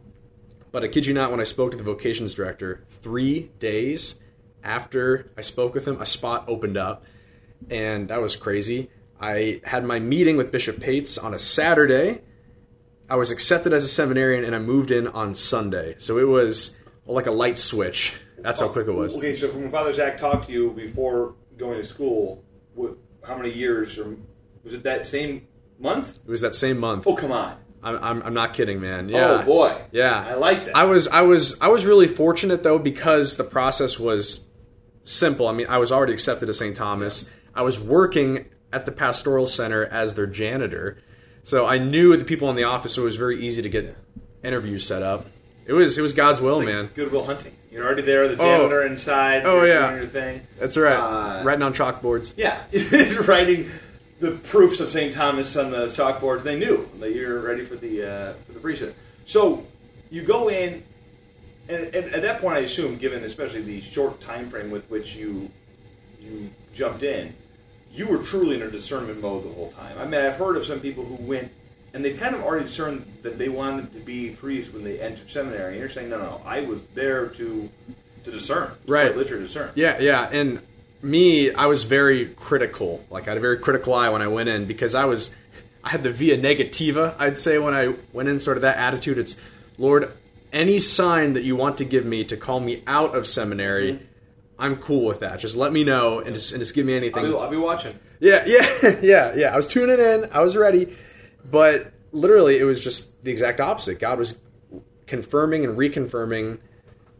But 0.72 0.84
I 0.84 0.88
kid 0.88 1.06
you 1.06 1.14
not, 1.14 1.30
when 1.30 1.40
I 1.40 1.44
spoke 1.44 1.70
to 1.70 1.76
the 1.76 1.82
vocations 1.82 2.34
director, 2.34 2.84
three 2.90 3.50
days 3.58 4.20
after 4.62 5.30
I 5.36 5.40
spoke 5.40 5.74
with 5.74 5.86
him, 5.86 6.00
a 6.00 6.06
spot 6.06 6.44
opened 6.48 6.76
up, 6.76 7.04
and 7.70 8.08
that 8.08 8.20
was 8.20 8.36
crazy. 8.36 8.90
I 9.20 9.62
had 9.64 9.84
my 9.84 9.98
meeting 9.98 10.36
with 10.36 10.50
Bishop 10.52 10.80
Pates 10.80 11.16
on 11.16 11.32
a 11.32 11.38
Saturday. 11.38 12.20
I 13.08 13.16
was 13.16 13.30
accepted 13.30 13.72
as 13.72 13.84
a 13.84 13.88
seminarian, 13.88 14.44
and 14.44 14.54
I 14.54 14.58
moved 14.58 14.90
in 14.90 15.06
on 15.06 15.34
Sunday. 15.34 15.94
So 15.98 16.18
it 16.18 16.28
was 16.28 16.76
like 17.06 17.26
a 17.26 17.30
light 17.30 17.56
switch. 17.56 18.14
That's 18.38 18.60
how 18.60 18.68
quick 18.68 18.88
it 18.88 18.92
was. 18.92 19.16
Okay, 19.16 19.34
so 19.34 19.48
when 19.50 19.70
Father 19.70 19.92
Zach 19.92 20.18
talked 20.18 20.46
to 20.46 20.52
you 20.52 20.72
before 20.72 21.34
going 21.56 21.80
to 21.80 21.86
school, 21.86 22.44
what, 22.74 22.96
how 23.26 23.36
many 23.36 23.50
years, 23.50 23.96
or 23.98 24.16
was 24.62 24.74
it 24.74 24.82
that 24.82 25.06
same 25.06 25.46
month? 25.78 26.18
It 26.26 26.30
was 26.30 26.40
that 26.40 26.54
same 26.54 26.78
month. 26.78 27.06
Oh, 27.06 27.14
come 27.14 27.32
on. 27.32 27.56
I'm, 27.82 28.02
I'm, 28.02 28.22
I'm 28.22 28.34
not 28.34 28.54
kidding, 28.54 28.80
man. 28.80 29.08
Yeah. 29.08 29.42
Oh 29.42 29.44
boy. 29.44 29.80
Yeah, 29.92 30.26
I 30.28 30.34
like 30.34 30.64
that. 30.64 30.76
I 30.76 30.84
was 30.84 31.06
I 31.08 31.22
was 31.22 31.60
I 31.60 31.68
was 31.68 31.84
really 31.86 32.08
fortunate 32.08 32.62
though 32.62 32.78
because 32.80 33.36
the 33.36 33.44
process 33.44 33.98
was 33.98 34.44
simple. 35.04 35.46
I 35.46 35.52
mean, 35.52 35.68
I 35.68 35.78
was 35.78 35.92
already 35.92 36.12
accepted 36.12 36.46
to 36.46 36.54
St. 36.54 36.74
Thomas. 36.76 37.30
I 37.54 37.62
was 37.62 37.78
working 37.78 38.46
at 38.72 38.86
the 38.86 38.92
pastoral 38.92 39.46
center 39.46 39.84
as 39.86 40.14
their 40.14 40.26
janitor, 40.26 40.98
so 41.44 41.64
I 41.66 41.78
knew 41.78 42.16
the 42.16 42.24
people 42.24 42.50
in 42.50 42.56
the 42.56 42.64
office. 42.64 42.94
So 42.94 43.02
it 43.02 43.06
was 43.06 43.16
very 43.16 43.40
easy 43.40 43.62
to 43.62 43.68
get 43.68 43.96
interviews 44.42 44.84
set 44.84 45.02
up. 45.02 45.26
It 45.66 45.72
was 45.72 45.96
it 45.96 46.02
was 46.02 46.12
God's 46.12 46.40
will, 46.40 46.56
Like 46.58 46.66
man. 46.66 46.90
Good 46.94 47.12
Will 47.12 47.24
Hunting. 47.24 47.54
You're 47.70 47.84
already 47.84 48.02
there, 48.02 48.26
the 48.26 48.36
janitor 48.36 48.82
inside. 48.86 49.42
Oh, 49.44 49.62
yeah. 49.62 49.88
doing 49.88 49.98
your 49.98 50.06
thing. 50.06 50.40
That's 50.58 50.78
right. 50.78 50.96
Uh, 50.96 51.44
Writing 51.44 51.62
on 51.62 51.74
chalkboards. 51.74 52.32
Yeah, 52.34 52.58
writing 53.26 53.68
the 54.20 54.32
proofs 54.32 54.80
of 54.80 54.90
St. 54.90 55.14
Thomas 55.14 55.56
on 55.56 55.70
the 55.70 55.86
chalkboard. 55.86 56.42
They 56.42 56.58
knew 56.58 56.88
that 57.00 57.14
you're 57.14 57.40
ready 57.40 57.64
for 57.64 57.76
the 57.76 58.02
uh, 58.02 58.32
for 58.46 58.52
the 58.52 58.60
priesthood. 58.60 58.94
So 59.26 59.66
you 60.10 60.22
go 60.22 60.48
in, 60.48 60.82
and, 61.68 61.84
and 61.94 62.14
at 62.14 62.22
that 62.22 62.40
point, 62.40 62.56
I 62.56 62.60
assume, 62.60 62.96
given 62.96 63.24
especially 63.24 63.62
the 63.62 63.80
short 63.80 64.20
time 64.20 64.48
frame 64.48 64.70
with 64.70 64.88
which 64.90 65.16
you 65.16 65.50
you 66.20 66.50
jumped 66.72 67.02
in, 67.02 67.34
you 67.92 68.06
were 68.06 68.18
truly 68.18 68.56
in 68.56 68.62
a 68.62 68.70
discernment 68.70 69.20
mode 69.20 69.44
the 69.44 69.52
whole 69.54 69.72
time. 69.72 69.98
I 69.98 70.04
mean, 70.04 70.20
I've 70.20 70.36
heard 70.36 70.56
of 70.56 70.64
some 70.64 70.80
people 70.80 71.04
who 71.04 71.16
went 71.16 71.50
and 71.94 72.04
they 72.04 72.12
kind 72.12 72.34
of 72.34 72.42
already 72.42 72.64
discerned 72.64 73.10
that 73.22 73.38
they 73.38 73.48
wanted 73.48 73.90
to 73.94 74.00
be 74.00 74.30
priests 74.30 74.70
when 74.72 74.84
they 74.84 75.00
entered 75.00 75.30
seminary. 75.30 75.72
And 75.72 75.80
you're 75.80 75.88
saying, 75.88 76.10
no, 76.10 76.18
no, 76.18 76.42
I 76.44 76.60
was 76.60 76.82
there 76.94 77.28
to 77.28 77.70
to 78.24 78.30
discern, 78.30 78.72
Right. 78.86 79.16
literally 79.16 79.44
discern. 79.44 79.70
Yeah, 79.76 79.98
yeah. 80.00 80.28
And 80.30 80.60
me, 81.06 81.52
I 81.52 81.66
was 81.66 81.84
very 81.84 82.26
critical. 82.26 83.04
Like 83.10 83.24
I 83.24 83.30
had 83.30 83.38
a 83.38 83.40
very 83.40 83.58
critical 83.58 83.94
eye 83.94 84.08
when 84.08 84.22
I 84.22 84.28
went 84.28 84.48
in 84.48 84.66
because 84.66 84.94
I 84.94 85.04
was 85.04 85.34
I 85.82 85.90
had 85.90 86.02
the 86.02 86.10
via 86.10 86.36
negativa, 86.36 87.14
I'd 87.18 87.36
say 87.36 87.58
when 87.58 87.72
I 87.72 87.94
went 88.12 88.28
in 88.28 88.40
sort 88.40 88.56
of 88.56 88.62
that 88.62 88.76
attitude. 88.76 89.18
It's 89.18 89.36
Lord, 89.78 90.12
any 90.52 90.78
sign 90.78 91.34
that 91.34 91.44
you 91.44 91.54
want 91.54 91.78
to 91.78 91.84
give 91.84 92.04
me 92.04 92.24
to 92.24 92.36
call 92.36 92.60
me 92.60 92.82
out 92.86 93.14
of 93.14 93.26
seminary, 93.26 93.92
mm-hmm. 93.92 94.04
I'm 94.58 94.76
cool 94.76 95.04
with 95.04 95.20
that. 95.20 95.38
Just 95.38 95.56
let 95.56 95.72
me 95.72 95.84
know 95.84 96.18
and 96.18 96.34
just 96.34 96.52
and 96.52 96.60
just 96.60 96.74
give 96.74 96.84
me 96.86 96.96
anything. 96.96 97.24
I'll 97.24 97.32
be, 97.32 97.38
I'll 97.38 97.50
be 97.50 97.56
watching. 97.56 97.98
Yeah, 98.18 98.44
yeah, 98.46 98.98
yeah, 99.00 99.34
yeah. 99.34 99.52
I 99.52 99.56
was 99.56 99.68
tuning 99.68 100.00
in. 100.00 100.28
I 100.32 100.40
was 100.40 100.56
ready, 100.56 100.96
but 101.48 101.92
literally, 102.10 102.58
it 102.58 102.64
was 102.64 102.82
just 102.82 103.22
the 103.22 103.30
exact 103.30 103.60
opposite. 103.60 104.00
God 104.00 104.18
was 104.18 104.38
confirming 105.06 105.64
and 105.64 105.78
reconfirming. 105.78 106.58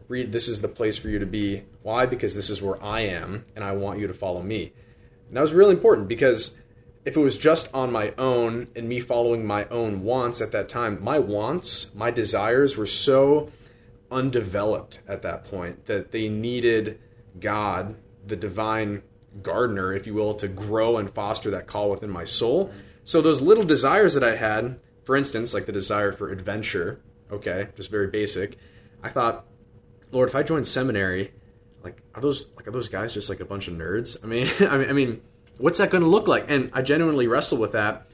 Reed, 0.07 0.31
this 0.31 0.47
is 0.47 0.61
the 0.61 0.67
place 0.67 0.97
for 0.97 1.09
you 1.09 1.19
to 1.19 1.25
be. 1.25 1.63
Why? 1.83 2.05
Because 2.05 2.33
this 2.33 2.49
is 2.49 2.61
where 2.61 2.81
I 2.83 3.01
am, 3.01 3.45
and 3.55 3.63
I 3.63 3.73
want 3.73 3.99
you 3.99 4.07
to 4.07 4.13
follow 4.13 4.41
me. 4.41 4.73
And 5.27 5.35
that 5.35 5.41
was 5.41 5.53
really 5.53 5.73
important 5.73 6.07
because 6.07 6.57
if 7.03 7.15
it 7.15 7.21
was 7.21 7.37
just 7.37 7.73
on 7.73 7.91
my 7.91 8.13
own 8.17 8.67
and 8.75 8.87
me 8.87 8.99
following 8.99 9.45
my 9.45 9.65
own 9.65 10.03
wants 10.03 10.41
at 10.41 10.51
that 10.51 10.69
time, 10.69 11.01
my 11.01 11.19
wants, 11.19 11.93
my 11.93 12.11
desires 12.11 12.77
were 12.77 12.85
so 12.85 13.49
undeveloped 14.11 14.99
at 15.07 15.21
that 15.21 15.43
point 15.43 15.85
that 15.85 16.11
they 16.11 16.29
needed 16.29 16.99
God, 17.39 17.95
the 18.25 18.35
divine 18.35 19.03
gardener, 19.41 19.93
if 19.93 20.07
you 20.07 20.13
will, 20.13 20.33
to 20.35 20.47
grow 20.47 20.97
and 20.97 21.09
foster 21.09 21.49
that 21.51 21.67
call 21.67 21.89
within 21.89 22.09
my 22.09 22.23
soul. 22.23 22.71
So 23.03 23.21
those 23.21 23.41
little 23.41 23.63
desires 23.63 24.13
that 24.13 24.23
I 24.23 24.35
had, 24.35 24.79
for 25.03 25.15
instance, 25.15 25.53
like 25.53 25.65
the 25.65 25.71
desire 25.71 26.11
for 26.11 26.29
adventure, 26.29 26.99
okay, 27.31 27.69
just 27.75 27.91
very 27.91 28.07
basic, 28.07 28.57
I 29.03 29.09
thought, 29.09 29.45
Lord, 30.11 30.29
if 30.29 30.35
I 30.35 30.43
join 30.43 30.65
seminary, 30.65 31.31
like 31.83 32.01
are 32.15 32.21
those 32.21 32.47
like 32.55 32.67
are 32.67 32.71
those 32.71 32.89
guys 32.89 33.13
just 33.13 33.29
like 33.29 33.39
a 33.39 33.45
bunch 33.45 33.67
of 33.67 33.73
nerds? 33.73 34.17
I 34.23 34.27
mean, 34.27 34.47
I 34.69 34.77
mean, 34.77 34.89
I 34.89 34.93
mean, 34.93 35.21
what's 35.57 35.79
that 35.79 35.89
going 35.89 36.03
to 36.03 36.09
look 36.09 36.27
like? 36.27 36.49
And 36.49 36.69
I 36.73 36.81
genuinely 36.81 37.27
wrestle 37.27 37.57
with 37.57 37.73
that. 37.73 38.07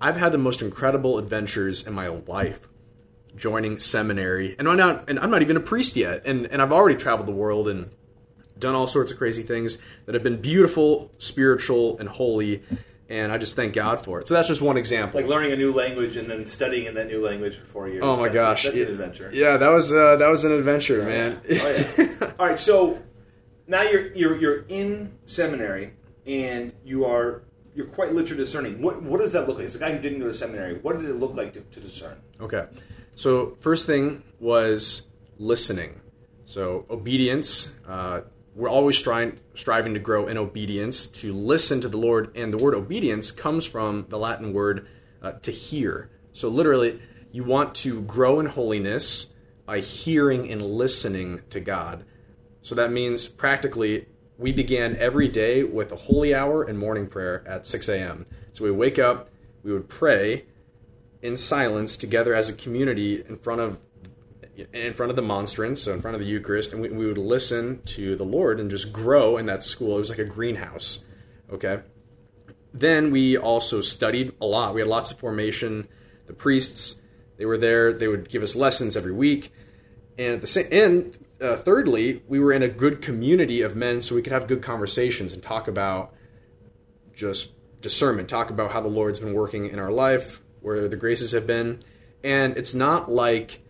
I've 0.00 0.16
had 0.16 0.32
the 0.32 0.38
most 0.38 0.60
incredible 0.60 1.18
adventures 1.18 1.86
in 1.86 1.92
my 1.92 2.08
life 2.08 2.68
joining 3.36 3.78
seminary, 3.78 4.54
and 4.58 4.68
I'm 4.68 4.76
not, 4.76 5.08
and 5.08 5.18
I'm 5.18 5.30
not 5.30 5.42
even 5.42 5.56
a 5.56 5.60
priest 5.60 5.96
yet, 5.96 6.22
and 6.26 6.46
and 6.46 6.60
I've 6.60 6.72
already 6.72 6.96
traveled 6.96 7.28
the 7.28 7.32
world 7.32 7.68
and 7.68 7.90
done 8.58 8.74
all 8.74 8.86
sorts 8.86 9.10
of 9.12 9.18
crazy 9.18 9.42
things 9.42 9.78
that 10.06 10.14
have 10.14 10.22
been 10.22 10.40
beautiful, 10.40 11.10
spiritual, 11.18 11.98
and 11.98 12.08
holy. 12.08 12.62
And 13.08 13.30
I 13.30 13.36
just 13.38 13.54
thank 13.54 13.74
God 13.74 14.02
for 14.02 14.18
it. 14.20 14.26
So 14.28 14.32
that's 14.34 14.48
just 14.48 14.62
one 14.62 14.76
example. 14.78 15.20
Like 15.20 15.28
learning 15.28 15.52
a 15.52 15.56
new 15.56 15.72
language 15.72 16.16
and 16.16 16.30
then 16.30 16.46
studying 16.46 16.86
in 16.86 16.94
that 16.94 17.06
new 17.06 17.22
language 17.22 17.56
for 17.58 17.66
four 17.66 17.88
years. 17.88 18.02
oh 18.02 18.16
my 18.16 18.28
That's- 18.28 18.34
gosh, 18.34 18.62
that's 18.64 18.76
Yeah. 18.76 18.84
an 18.86 18.90
adventure. 18.92 19.30
Yeah, 19.32 19.56
that 19.58 19.68
was 19.68 19.92
uh, 19.92 20.16
that 20.16 20.28
was 20.28 20.44
an 20.44 20.52
adventure, 20.52 21.02
man. 21.04 21.40
Oh, 21.42 21.46
yeah. 21.98 22.32
All 22.38 22.46
right, 22.46 22.58
so 22.58 23.02
now 23.66 23.82
you're 23.82 24.12
you're 24.14 24.36
you're 24.40 24.64
in 24.68 25.12
seminary 25.26 25.92
and 26.26 26.72
you 26.84 27.04
are 27.04 27.42
you're 27.74 27.86
quite 27.86 28.12
literally 28.12 28.42
discerning. 28.42 28.80
What 28.80 29.02
what 29.02 29.20
does 29.20 29.32
that 29.32 29.46
look 29.48 29.58
like? 29.58 29.66
As 29.66 29.74
a 29.74 29.78
guy 29.78 29.92
who 29.92 29.98
didn't 30.00 30.20
go 30.20 30.26
to 30.26 30.32
seminary, 30.34 30.78
what 30.78 30.98
did 30.98 31.08
it 31.10 31.16
look 31.16 31.34
like 31.34 31.52
to, 31.54 31.60
to 31.60 31.80
discern? 31.80 32.16
Okay. 32.40 32.66
So, 33.16 33.56
first 33.60 33.86
thing 33.86 34.22
was 34.40 35.08
listening. 35.38 36.00
So, 36.46 36.84
obedience. 36.90 37.74
Uh, 37.86 38.22
we're 38.54 38.70
always 38.70 39.00
trying, 39.00 39.38
striving 39.54 39.94
to 39.94 40.00
grow 40.00 40.28
in 40.28 40.38
obedience, 40.38 41.06
to 41.08 41.32
listen 41.32 41.80
to 41.80 41.88
the 41.88 41.96
Lord. 41.96 42.34
And 42.36 42.52
the 42.52 42.62
word 42.62 42.74
obedience 42.74 43.32
comes 43.32 43.66
from 43.66 44.06
the 44.08 44.18
Latin 44.18 44.52
word 44.52 44.86
uh, 45.22 45.32
to 45.42 45.50
hear. 45.50 46.10
So, 46.32 46.48
literally, 46.48 47.00
you 47.32 47.44
want 47.44 47.74
to 47.76 48.02
grow 48.02 48.40
in 48.40 48.46
holiness 48.46 49.32
by 49.66 49.80
hearing 49.80 50.50
and 50.50 50.62
listening 50.62 51.42
to 51.50 51.60
God. 51.60 52.04
So, 52.62 52.74
that 52.74 52.92
means 52.92 53.26
practically 53.26 54.06
we 54.38 54.52
began 54.52 54.96
every 54.96 55.28
day 55.28 55.64
with 55.64 55.92
a 55.92 55.96
holy 55.96 56.34
hour 56.34 56.62
and 56.62 56.78
morning 56.78 57.06
prayer 57.08 57.46
at 57.46 57.66
6 57.66 57.88
a.m. 57.88 58.26
So, 58.52 58.64
we 58.64 58.70
wake 58.70 58.98
up, 58.98 59.30
we 59.62 59.72
would 59.72 59.88
pray 59.88 60.44
in 61.22 61.36
silence 61.36 61.96
together 61.96 62.34
as 62.34 62.48
a 62.48 62.52
community 62.52 63.24
in 63.26 63.38
front 63.38 63.60
of 63.62 63.78
in 64.72 64.94
front 64.94 65.10
of 65.10 65.16
the 65.16 65.22
monstrance, 65.22 65.82
so 65.82 65.92
in 65.92 66.00
front 66.00 66.14
of 66.14 66.20
the 66.20 66.26
Eucharist, 66.26 66.72
and 66.72 66.80
we, 66.80 66.88
we 66.88 67.06
would 67.06 67.18
listen 67.18 67.82
to 67.86 68.16
the 68.16 68.24
Lord 68.24 68.60
and 68.60 68.70
just 68.70 68.92
grow 68.92 69.36
in 69.36 69.46
that 69.46 69.62
school. 69.62 69.96
It 69.96 70.00
was 70.00 70.10
like 70.10 70.18
a 70.18 70.24
greenhouse. 70.24 71.04
Okay. 71.52 71.80
Then 72.72 73.10
we 73.10 73.36
also 73.36 73.80
studied 73.80 74.32
a 74.40 74.46
lot. 74.46 74.74
We 74.74 74.80
had 74.80 74.88
lots 74.88 75.10
of 75.10 75.18
formation. 75.18 75.88
The 76.26 76.32
priests, 76.32 77.02
they 77.36 77.46
were 77.46 77.58
there. 77.58 77.92
They 77.92 78.08
would 78.08 78.28
give 78.28 78.42
us 78.42 78.56
lessons 78.56 78.96
every 78.96 79.12
week, 79.12 79.52
and 80.18 80.34
at 80.34 80.40
the 80.40 80.46
same 80.46 80.66
and 80.72 81.18
uh, 81.40 81.56
thirdly, 81.56 82.22
we 82.28 82.38
were 82.38 82.52
in 82.52 82.62
a 82.62 82.68
good 82.68 83.02
community 83.02 83.60
of 83.60 83.76
men, 83.76 84.02
so 84.02 84.14
we 84.14 84.22
could 84.22 84.32
have 84.32 84.46
good 84.46 84.62
conversations 84.62 85.32
and 85.32 85.42
talk 85.42 85.68
about 85.68 86.14
just 87.14 87.52
discernment, 87.80 88.28
talk 88.28 88.50
about 88.50 88.70
how 88.70 88.80
the 88.80 88.88
Lord's 88.88 89.18
been 89.18 89.34
working 89.34 89.66
in 89.66 89.78
our 89.78 89.90
life, 89.90 90.40
where 90.60 90.88
the 90.88 90.96
graces 90.96 91.32
have 91.32 91.46
been. 91.46 91.82
And 92.22 92.56
it's 92.56 92.74
not 92.74 93.10
like 93.10 93.63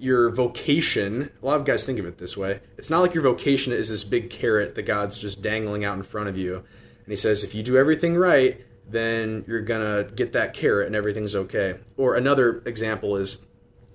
your 0.00 0.30
vocation, 0.30 1.30
a 1.42 1.46
lot 1.46 1.60
of 1.60 1.64
guys 1.64 1.84
think 1.84 1.98
of 1.98 2.06
it 2.06 2.18
this 2.18 2.36
way. 2.36 2.60
It's 2.78 2.90
not 2.90 3.00
like 3.00 3.14
your 3.14 3.22
vocation 3.22 3.72
is 3.72 3.88
this 3.88 4.04
big 4.04 4.30
carrot 4.30 4.74
that 4.74 4.82
God's 4.82 5.18
just 5.18 5.42
dangling 5.42 5.84
out 5.84 5.96
in 5.96 6.02
front 6.02 6.28
of 6.28 6.36
you. 6.36 6.56
And 6.56 7.06
He 7.06 7.16
says, 7.16 7.44
if 7.44 7.54
you 7.54 7.62
do 7.62 7.76
everything 7.76 8.16
right, 8.16 8.64
then 8.88 9.44
you're 9.46 9.60
going 9.60 9.80
to 9.80 10.12
get 10.12 10.32
that 10.32 10.54
carrot 10.54 10.86
and 10.86 10.96
everything's 10.96 11.36
okay. 11.36 11.76
Or 11.96 12.14
another 12.14 12.62
example 12.66 13.16
is 13.16 13.38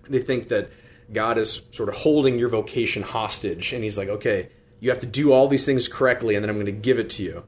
they 0.07 0.19
think 0.19 0.47
that 0.49 0.69
God 1.11 1.37
is 1.37 1.63
sort 1.71 1.89
of 1.89 1.95
holding 1.95 2.39
your 2.39 2.49
vocation 2.49 3.03
hostage. 3.03 3.73
And 3.73 3.83
He's 3.83 3.97
like, 3.97 4.09
okay, 4.09 4.49
you 4.79 4.89
have 4.89 4.99
to 4.99 5.07
do 5.07 5.33
all 5.33 5.47
these 5.47 5.65
things 5.65 5.87
correctly, 5.87 6.35
and 6.35 6.43
then 6.43 6.49
I'm 6.49 6.57
going 6.57 6.65
to 6.67 6.71
give 6.71 6.99
it 6.99 7.09
to 7.11 7.23
you. 7.23 7.43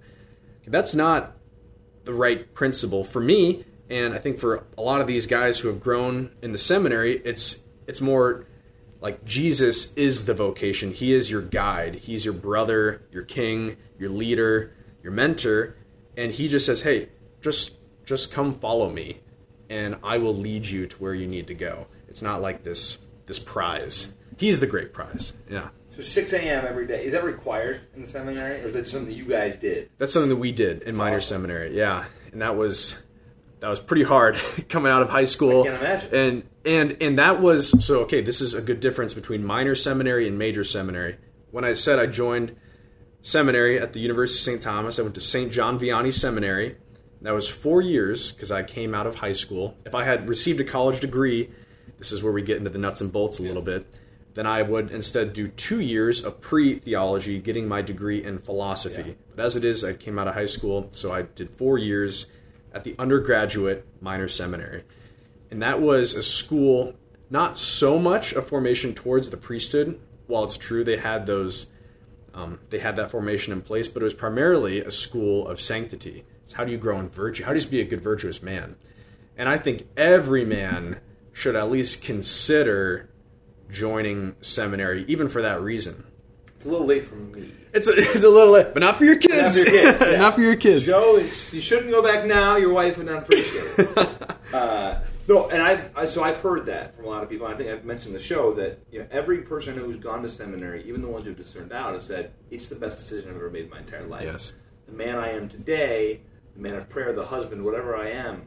That's 0.65 0.95
not 0.95 1.37
the 2.07 2.13
right 2.13 2.53
principle 2.53 3.03
for 3.03 3.19
me 3.19 3.65
and 3.89 4.13
i 4.13 4.17
think 4.17 4.39
for 4.39 4.63
a 4.77 4.81
lot 4.81 5.01
of 5.01 5.07
these 5.07 5.27
guys 5.27 5.59
who 5.59 5.67
have 5.67 5.79
grown 5.79 6.31
in 6.41 6.53
the 6.53 6.57
seminary 6.57 7.21
it's 7.25 7.59
it's 7.88 8.01
more 8.01 8.46
like 9.01 9.24
jesus 9.25 9.94
is 9.96 10.25
the 10.25 10.34
vocation 10.34 10.91
he 10.91 11.13
is 11.13 11.29
your 11.32 11.41
guide 11.41 11.96
he's 11.96 12.25
your 12.25 12.34
brother 12.34 13.01
your 13.12 13.24
king 13.24 13.77
your 14.00 14.10
leader 14.10 14.74
your 15.03 15.12
mentor 15.12 15.75
and 16.15 16.32
he 16.34 16.48
just 16.48 16.65
says 16.65 16.82
hey 16.82 17.10
just 17.41 17.74
just 18.06 18.32
come 18.32 18.53
follow 18.53 18.89
me 18.89 19.20
and 19.70 19.96
i 20.03 20.17
will 20.17 20.36
lead 20.36 20.65
you 20.65 20.86
to 20.88 20.96
where 20.98 21.13
you 21.13 21.27
need 21.27 21.48
to 21.48 21.53
go 21.53 21.88
it's 22.08 22.22
not 22.22 22.41
like 22.41 22.63
this 22.63 23.00
this 23.25 23.39
prize 23.39 24.15
he's 24.38 24.60
the 24.60 24.67
great 24.67 24.94
prize 24.94 25.34
yeah 25.50 25.70
So 25.96 26.01
6 26.01 26.34
a.m. 26.34 26.65
every 26.65 26.88
day 26.88 27.06
is 27.06 27.13
that 27.13 27.24
required 27.24 27.82
in 27.96 28.01
the 28.03 28.08
seminary, 28.08 28.62
or 28.62 28.67
is 28.67 28.74
that 28.74 28.82
just 28.82 28.91
something 28.91 29.10
that 29.10 29.17
you 29.17 29.25
guys 29.25 29.56
did? 29.56 29.89
That's 29.98 30.13
something 30.13 30.29
that 30.29 30.36
we 30.38 30.51
did 30.51 30.84
in 30.84 30.96
minor 30.96 31.20
seminary. 31.20 31.75
Yeah, 31.75 32.06
and 32.32 32.41
that 32.44 32.56
was 32.56 33.01
that 33.62 33.67
was 33.70 33.79
pretty 33.79 34.03
hard 34.03 34.38
coming 34.70 34.91
out 34.91 35.01
of 35.01 35.10
high 35.10 35.25
school. 35.25 35.63
I 35.63 35.67
can't 35.67 35.82
imagine. 35.82 36.15
And 36.15 36.44
and 36.67 36.97
and 37.01 37.17
that 37.17 37.41
was 37.41 37.83
so 37.83 38.01
okay. 38.01 38.21
This 38.21 38.41
is 38.41 38.53
a 38.53 38.62
good 38.62 38.79
difference 38.79 39.13
between 39.13 39.43
minor 39.43 39.74
seminary 39.74 40.27
and 40.27 40.38
major 40.38 40.63
seminary. 40.63 41.17
When 41.50 41.63
I 41.63 41.74
said 41.74 41.97
I 41.97 42.05
joined 42.05 42.55
seminary 43.21 43.79
at 43.79 43.93
the 43.93 44.00
University 44.00 44.38
of 44.38 44.43
St. 44.43 44.62
Thomas, 44.62 45.00
I 45.00 45.01
went 45.01 45.15
to 45.15 45.21
St. 45.21 45.51
John 45.51 45.79
Vianney 45.79 46.13
Seminary. 46.13 46.75
That 47.21 47.33
was 47.33 47.50
four 47.50 47.81
years 47.81 48.31
because 48.31 48.51
I 48.51 48.63
came 48.63 48.93
out 48.93 49.07
of 49.07 49.15
high 49.15 49.31
school. 49.31 49.75
If 49.86 49.95
I 49.95 50.03
had 50.03 50.29
received 50.29 50.59
a 50.59 50.63
college 50.63 51.00
degree, 51.00 51.50
this 51.97 52.12
is 52.12 52.21
where 52.21 52.33
we 52.33 52.43
get 52.43 52.57
into 52.57 52.69
the 52.69 52.77
nuts 52.77 53.01
and 53.01 53.12
bolts 53.12 53.39
a 53.39 53.43
little 53.43 53.62
bit. 53.62 53.88
Then 54.36 54.45
I 54.45 54.62
would 54.62 54.91
instead 54.91 55.33
do 55.33 55.47
two 55.47 55.79
years 55.79 56.24
of 56.24 56.41
pre 56.41 56.75
theology, 56.75 57.39
getting 57.39 57.67
my 57.67 57.81
degree 57.81 58.24
in 58.24 58.38
philosophy. 58.39 59.15
But 59.36 59.45
as 59.45 59.55
it 59.55 59.65
is, 59.65 59.83
I 59.83 59.93
came 59.93 60.19
out 60.19 60.27
of 60.27 60.36
high 60.36 60.45
school, 60.45 60.89
so 60.91 61.12
I 61.12 61.24
did 61.24 61.50
four 61.50 61.79
years 61.79 62.27
at 62.71 62.83
the 62.83 62.93
undergraduate 63.00 63.88
minor 64.00 64.27
seminary. 64.27 64.83
And 65.50 65.62
that 65.62 65.82
was 65.82 66.13
a 66.13 66.24
school, 66.24 66.94
not 67.30 67.58
so 67.58 67.98
much 67.98 68.34
a 68.34 68.42
formation 68.42 68.94
towards 68.94 69.30
the 69.30 69.38
priesthood, 69.38 70.00
while 70.27 70.44
it's 70.44 70.58
true 70.58 70.84
they 70.84 70.98
had 70.98 71.25
those 71.25 71.68
um, 72.34 72.60
they 72.70 72.80
had 72.80 72.96
that 72.98 73.10
formation 73.10 73.51
in 73.51 73.62
place, 73.62 73.88
but 73.88 74.01
it 74.01 74.06
was 74.06 74.13
primarily 74.13 74.80
a 74.80 74.92
school 74.92 75.48
of 75.48 75.60
sanctity. 75.60 76.24
It's 76.44 76.54
how 76.54 76.66
do 76.66 76.72
you 76.72 76.77
grow 76.77 77.00
in 77.00 77.10
virtue? 77.10 77.44
How 77.44 77.51
do 77.51 77.60
you 77.60 77.68
be 77.68 77.82
a 77.82 77.86
good 77.86 78.01
virtuous 78.01 78.44
man? 78.44 78.75
And 79.36 79.50
I 79.50 79.58
think 79.58 79.88
every 79.98 80.46
man 80.46 81.00
should 81.34 81.56
at 81.56 81.72
least 81.72 82.04
consider 82.04 83.10
joining 83.72 84.36
seminary, 84.42 85.04
even 85.08 85.30
for 85.30 85.42
that 85.42 85.62
reason. 85.62 86.06
It's 86.56 86.66
a 86.66 86.70
little 86.70 86.86
late 86.86 87.08
for 87.08 87.16
me. 87.16 87.51
It's 87.74 87.88
a, 87.88 87.94
it's 87.96 88.24
a 88.24 88.30
little 88.30 88.54
late, 88.54 88.68
but 88.74 88.82
not 88.82 88.98
for 88.98 89.06
your 89.06 89.18
kids. 89.18 89.58
Not 89.58 89.66
for 89.66 89.74
your 89.74 89.94
kids, 89.94 90.01
yeah. 90.12 90.18
not 90.18 90.36
for 90.36 90.42
your 90.42 90.56
kids. 90.56 90.86
Joe, 90.86 91.18
it's, 91.18 91.54
you 91.54 91.62
shouldn't 91.62 91.89
go 91.89 92.04
back 92.04 92.25
now. 92.25 92.58
Your 92.58 92.72
wife 92.72 92.98
would 92.98 93.08
not 93.08 93.24
appreciate 93.24 93.80
it. 93.80 94.38
uh, 94.54 95.00
no, 95.27 95.50
and 95.50 95.62
I, 95.62 95.89
I 95.96 96.05
so 96.05 96.24
I've 96.24 96.38
heard 96.38 96.65
that 96.67 96.96
from 96.96 97.05
a 97.05 97.10
lot 97.10 97.24
of 97.24 97.29
people. 97.29 97.48
I 97.48 97.53
think 97.53 97.69
I've 97.69 97.86
mentioned 97.86 98.15
the 98.15 98.19
show 98.19 98.53
that 98.53 98.79
you 98.91 99.00
know 99.00 99.07
every 99.12 99.39
person 99.39 99.77
who's 99.77 99.98
gone 99.98 100.24
to 100.24 100.29
seminary, 100.29 100.84
even 100.88 101.01
the 101.01 101.07
ones 101.07 101.25
who've 101.25 101.36
discerned 101.36 101.74
out, 101.74 101.93
have 101.93 102.03
said 102.03 102.31
it's 102.50 102.69
the 102.69 102.75
best 102.75 102.98
decision 102.98 103.29
I've 103.29 103.36
ever 103.36 103.50
made 103.50 103.65
in 103.65 103.69
my 103.69 103.79
entire 103.79 104.05
life. 104.05 104.25
Yes. 104.25 104.53
The 104.86 104.93
man 104.93 105.17
I 105.17 105.31
am 105.31 105.50
today, 105.50 106.22
the 106.55 106.62
man 106.62 106.75
of 106.75 106.88
prayer, 106.88 107.12
the 107.12 107.25
husband, 107.25 107.65
whatever 107.65 107.96
I 107.96 108.10
am, 108.12 108.43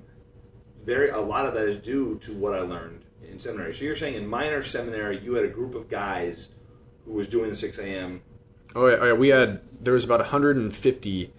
very 0.85 1.11
a 1.11 1.21
lot 1.21 1.47
of 1.47 1.55
that 1.55 1.69
is 1.69 1.79
due 1.83 2.19
to 2.23 2.35
what 2.35 2.55
I 2.55 2.61
learned 2.61 3.05
in 3.23 3.39
seminary. 3.41 3.75
So 3.75 3.85
you're 3.85 3.97
saying 3.97 4.15
in 4.15 4.27
minor 4.27 4.63
seminary, 4.63 5.19
you 5.19 5.35
had 5.35 5.45
a 5.45 5.49
group 5.49 5.75
of 5.75 5.89
guys 5.89 6.49
who 7.05 7.13
was 7.13 7.29
doing 7.29 7.51
the 7.51 7.57
6 7.57 7.79
a.m. 7.79 8.23
Oh 8.75 8.87
yeah, 8.87 8.97
oh 9.01 9.07
yeah, 9.07 9.13
we 9.13 9.29
had 9.29 9.61
there 9.81 9.95
was 9.95 10.05
about 10.05 10.21
150 10.21 11.33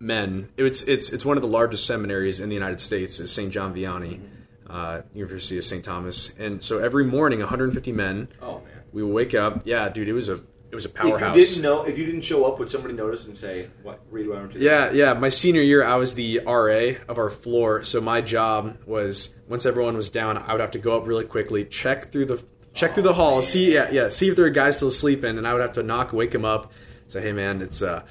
men. 0.00 0.48
It's 0.56 0.82
it's 0.82 1.12
it's 1.12 1.24
one 1.24 1.36
of 1.36 1.42
the 1.42 1.48
largest 1.48 1.86
seminaries 1.86 2.40
in 2.40 2.48
the 2.48 2.54
United 2.54 2.80
States. 2.80 3.20
Is 3.20 3.32
St. 3.32 3.52
John 3.52 3.74
Vianney, 3.74 4.18
mm-hmm. 4.18 4.33
Uh, 4.74 5.02
University 5.14 5.56
of 5.56 5.64
St. 5.64 5.84
Thomas, 5.84 6.34
and 6.36 6.60
so 6.60 6.78
every 6.78 7.04
morning 7.04 7.38
150 7.38 7.92
men. 7.92 8.28
Oh 8.42 8.54
man. 8.54 8.64
We 8.92 9.02
would 9.02 9.12
wake 9.12 9.34
up. 9.34 9.62
Yeah, 9.64 9.88
dude, 9.88 10.08
it 10.08 10.12
was 10.12 10.28
a 10.28 10.40
it 10.70 10.74
was 10.74 10.84
a 10.84 10.88
powerhouse. 10.88 11.36
If 11.36 11.40
you 11.40 11.46
didn't 11.46 11.62
know, 11.62 11.82
if 11.84 11.96
you 11.96 12.04
didn't 12.04 12.22
show 12.22 12.44
up, 12.44 12.58
would 12.58 12.68
somebody 12.68 12.94
notice 12.94 13.24
and 13.24 13.36
say, 13.36 13.70
"What? 13.82 14.00
Read 14.10 14.28
I'm 14.30 14.48
doing?" 14.48 14.62
Yeah, 14.62 14.90
yeah. 14.90 15.14
My 15.14 15.28
senior 15.28 15.62
year, 15.62 15.84
I 15.84 15.94
was 15.94 16.16
the 16.16 16.40
RA 16.44 16.96
of 17.08 17.18
our 17.18 17.30
floor, 17.30 17.84
so 17.84 18.00
my 18.00 18.20
job 18.20 18.78
was 18.84 19.34
once 19.48 19.64
everyone 19.64 19.96
was 19.96 20.10
down, 20.10 20.38
I 20.38 20.52
would 20.52 20.60
have 20.60 20.72
to 20.72 20.80
go 20.80 20.96
up 20.96 21.06
really 21.06 21.24
quickly, 21.24 21.64
check 21.64 22.10
through 22.10 22.26
the 22.26 22.44
check 22.72 22.94
through 22.94 23.04
the 23.04 23.14
hall, 23.14 23.40
see 23.42 23.74
yeah, 23.74 23.88
yeah, 23.92 24.08
see 24.08 24.28
if 24.28 24.34
there 24.34 24.44
are 24.46 24.50
guys 24.50 24.76
still 24.76 24.90
sleeping, 24.90 25.38
and 25.38 25.46
I 25.46 25.52
would 25.52 25.62
have 25.62 25.74
to 25.74 25.84
knock, 25.84 26.12
wake 26.12 26.32
them 26.32 26.44
up, 26.44 26.72
say, 27.06 27.20
"Hey, 27.20 27.32
man, 27.32 27.62
it's 27.62 27.80
uh, 27.80 28.02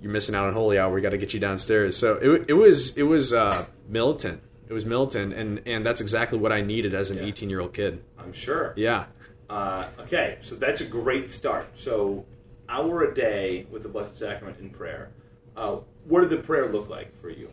you're 0.00 0.12
missing 0.12 0.36
out 0.36 0.46
on 0.46 0.52
holy 0.52 0.78
hour. 0.78 0.94
We 0.94 1.00
got 1.00 1.10
to 1.10 1.18
get 1.18 1.34
you 1.34 1.40
downstairs." 1.40 1.96
So 1.96 2.14
it 2.14 2.44
it 2.50 2.54
was 2.54 2.96
it 2.96 3.04
was 3.04 3.32
uh, 3.32 3.66
militant. 3.88 4.42
It 4.68 4.72
was 4.72 4.84
militant, 4.84 5.32
and 5.32 5.62
and 5.66 5.86
that's 5.86 6.00
exactly 6.00 6.38
what 6.38 6.52
I 6.52 6.60
needed 6.60 6.94
as 6.94 7.10
an 7.10 7.18
18 7.18 7.48
year 7.48 7.60
old 7.60 7.72
kid. 7.72 8.02
I'm 8.18 8.32
sure. 8.32 8.72
Yeah. 8.76 9.06
Uh, 9.48 9.88
okay, 10.00 10.38
so 10.40 10.56
that's 10.56 10.80
a 10.80 10.84
great 10.84 11.30
start. 11.30 11.78
So, 11.78 12.24
hour 12.68 13.04
a 13.04 13.14
day 13.14 13.66
with 13.70 13.82
the 13.84 13.88
Blessed 13.88 14.18
Sacrament 14.18 14.58
in 14.58 14.70
prayer. 14.70 15.10
Uh, 15.56 15.78
what 16.04 16.20
did 16.20 16.30
the 16.30 16.38
prayer 16.38 16.68
look 16.68 16.88
like 16.88 17.16
for 17.20 17.30
you? 17.30 17.50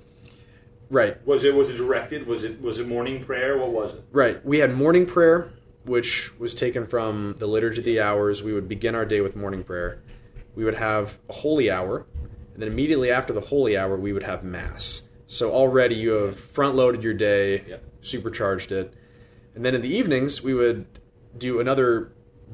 Right. 0.90 1.26
Was 1.26 1.44
it 1.44 1.54
was 1.54 1.70
it 1.70 1.78
directed? 1.78 2.28
Was 2.28 2.44
it 2.44 2.62
was 2.62 2.80
it 2.80 2.88
morning 2.88 3.24
prayer? 3.24 3.58
What 3.58 3.72
was 3.72 3.94
it? 3.94 4.04
Right. 4.12 4.44
We 4.46 4.60
had 4.60 4.76
morning 4.76 5.06
prayer, 5.06 5.52
which 5.86 6.38
was 6.40 6.54
taken 6.54 6.88
from 6.88 7.36
the 7.38 7.48
Liturgy 7.48 7.80
of 7.80 7.86
the 7.86 8.02
Hours. 8.02 8.44
We 8.44 8.54
would 8.54 8.68
begin 8.68 8.96
our 8.96 9.06
day 9.06 9.22
with 9.22 9.36
morning 9.36 9.64
prayer. 9.64 10.02
We 10.56 10.66
would 10.66 10.76
have 10.76 11.18
a 11.30 11.34
holy 11.34 11.72
hour, 11.72 12.06
and 12.54 12.62
then 12.62 12.70
immediately 12.70 13.10
after 13.10 13.34
the 13.34 13.42
holy 13.42 13.78
hour, 13.78 13.98
we 13.98 14.14
would 14.14 14.24
have 14.24 14.44
Mass. 14.44 15.04
So 15.34 15.52
already 15.52 15.96
you 15.96 16.12
have 16.12 16.38
front 16.38 16.76
loaded 16.76 17.04
your 17.04 17.16
day, 17.16 17.64
Yep. 17.68 17.84
supercharged 18.02 18.72
it. 18.72 18.94
And 19.56 19.66
then 19.66 19.74
in 19.74 19.82
the 19.82 19.94
evenings, 19.94 20.44
we 20.44 20.54
would 20.54 20.86
do 21.36 21.60
another 21.60 22.12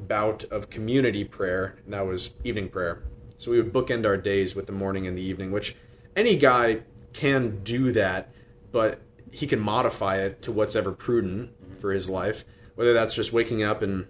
bout 0.08 0.46
of 0.46 0.70
community 0.70 1.26
prayer, 1.26 1.76
and 1.84 1.94
that 1.94 2.08
was 2.08 2.32
evening 2.46 2.70
prayer. 2.70 3.04
So 3.38 3.52
we 3.52 3.62
would 3.62 3.74
bookend 3.74 4.06
our 4.06 4.16
days 4.16 4.56
with 4.56 4.66
the 4.66 4.72
morning 4.72 5.06
and 5.08 5.18
the 5.18 5.22
evening, 5.22 5.52
which 5.52 5.76
any 6.16 6.38
guy 6.38 6.84
can 7.12 7.62
do 7.64 7.92
that, 7.92 8.34
but 8.72 9.02
he 9.30 9.46
can 9.46 9.60
modify 9.60 10.18
it 10.18 10.42
to 10.44 10.52
what's 10.54 10.76
ever 10.76 10.94
prudent 10.94 11.52
for 11.82 11.92
his 11.92 12.10
life. 12.10 12.46
Whether 12.76 12.94
that's 12.94 13.14
just 13.14 13.34
waking 13.34 13.62
up 13.62 13.82
and 13.82 14.06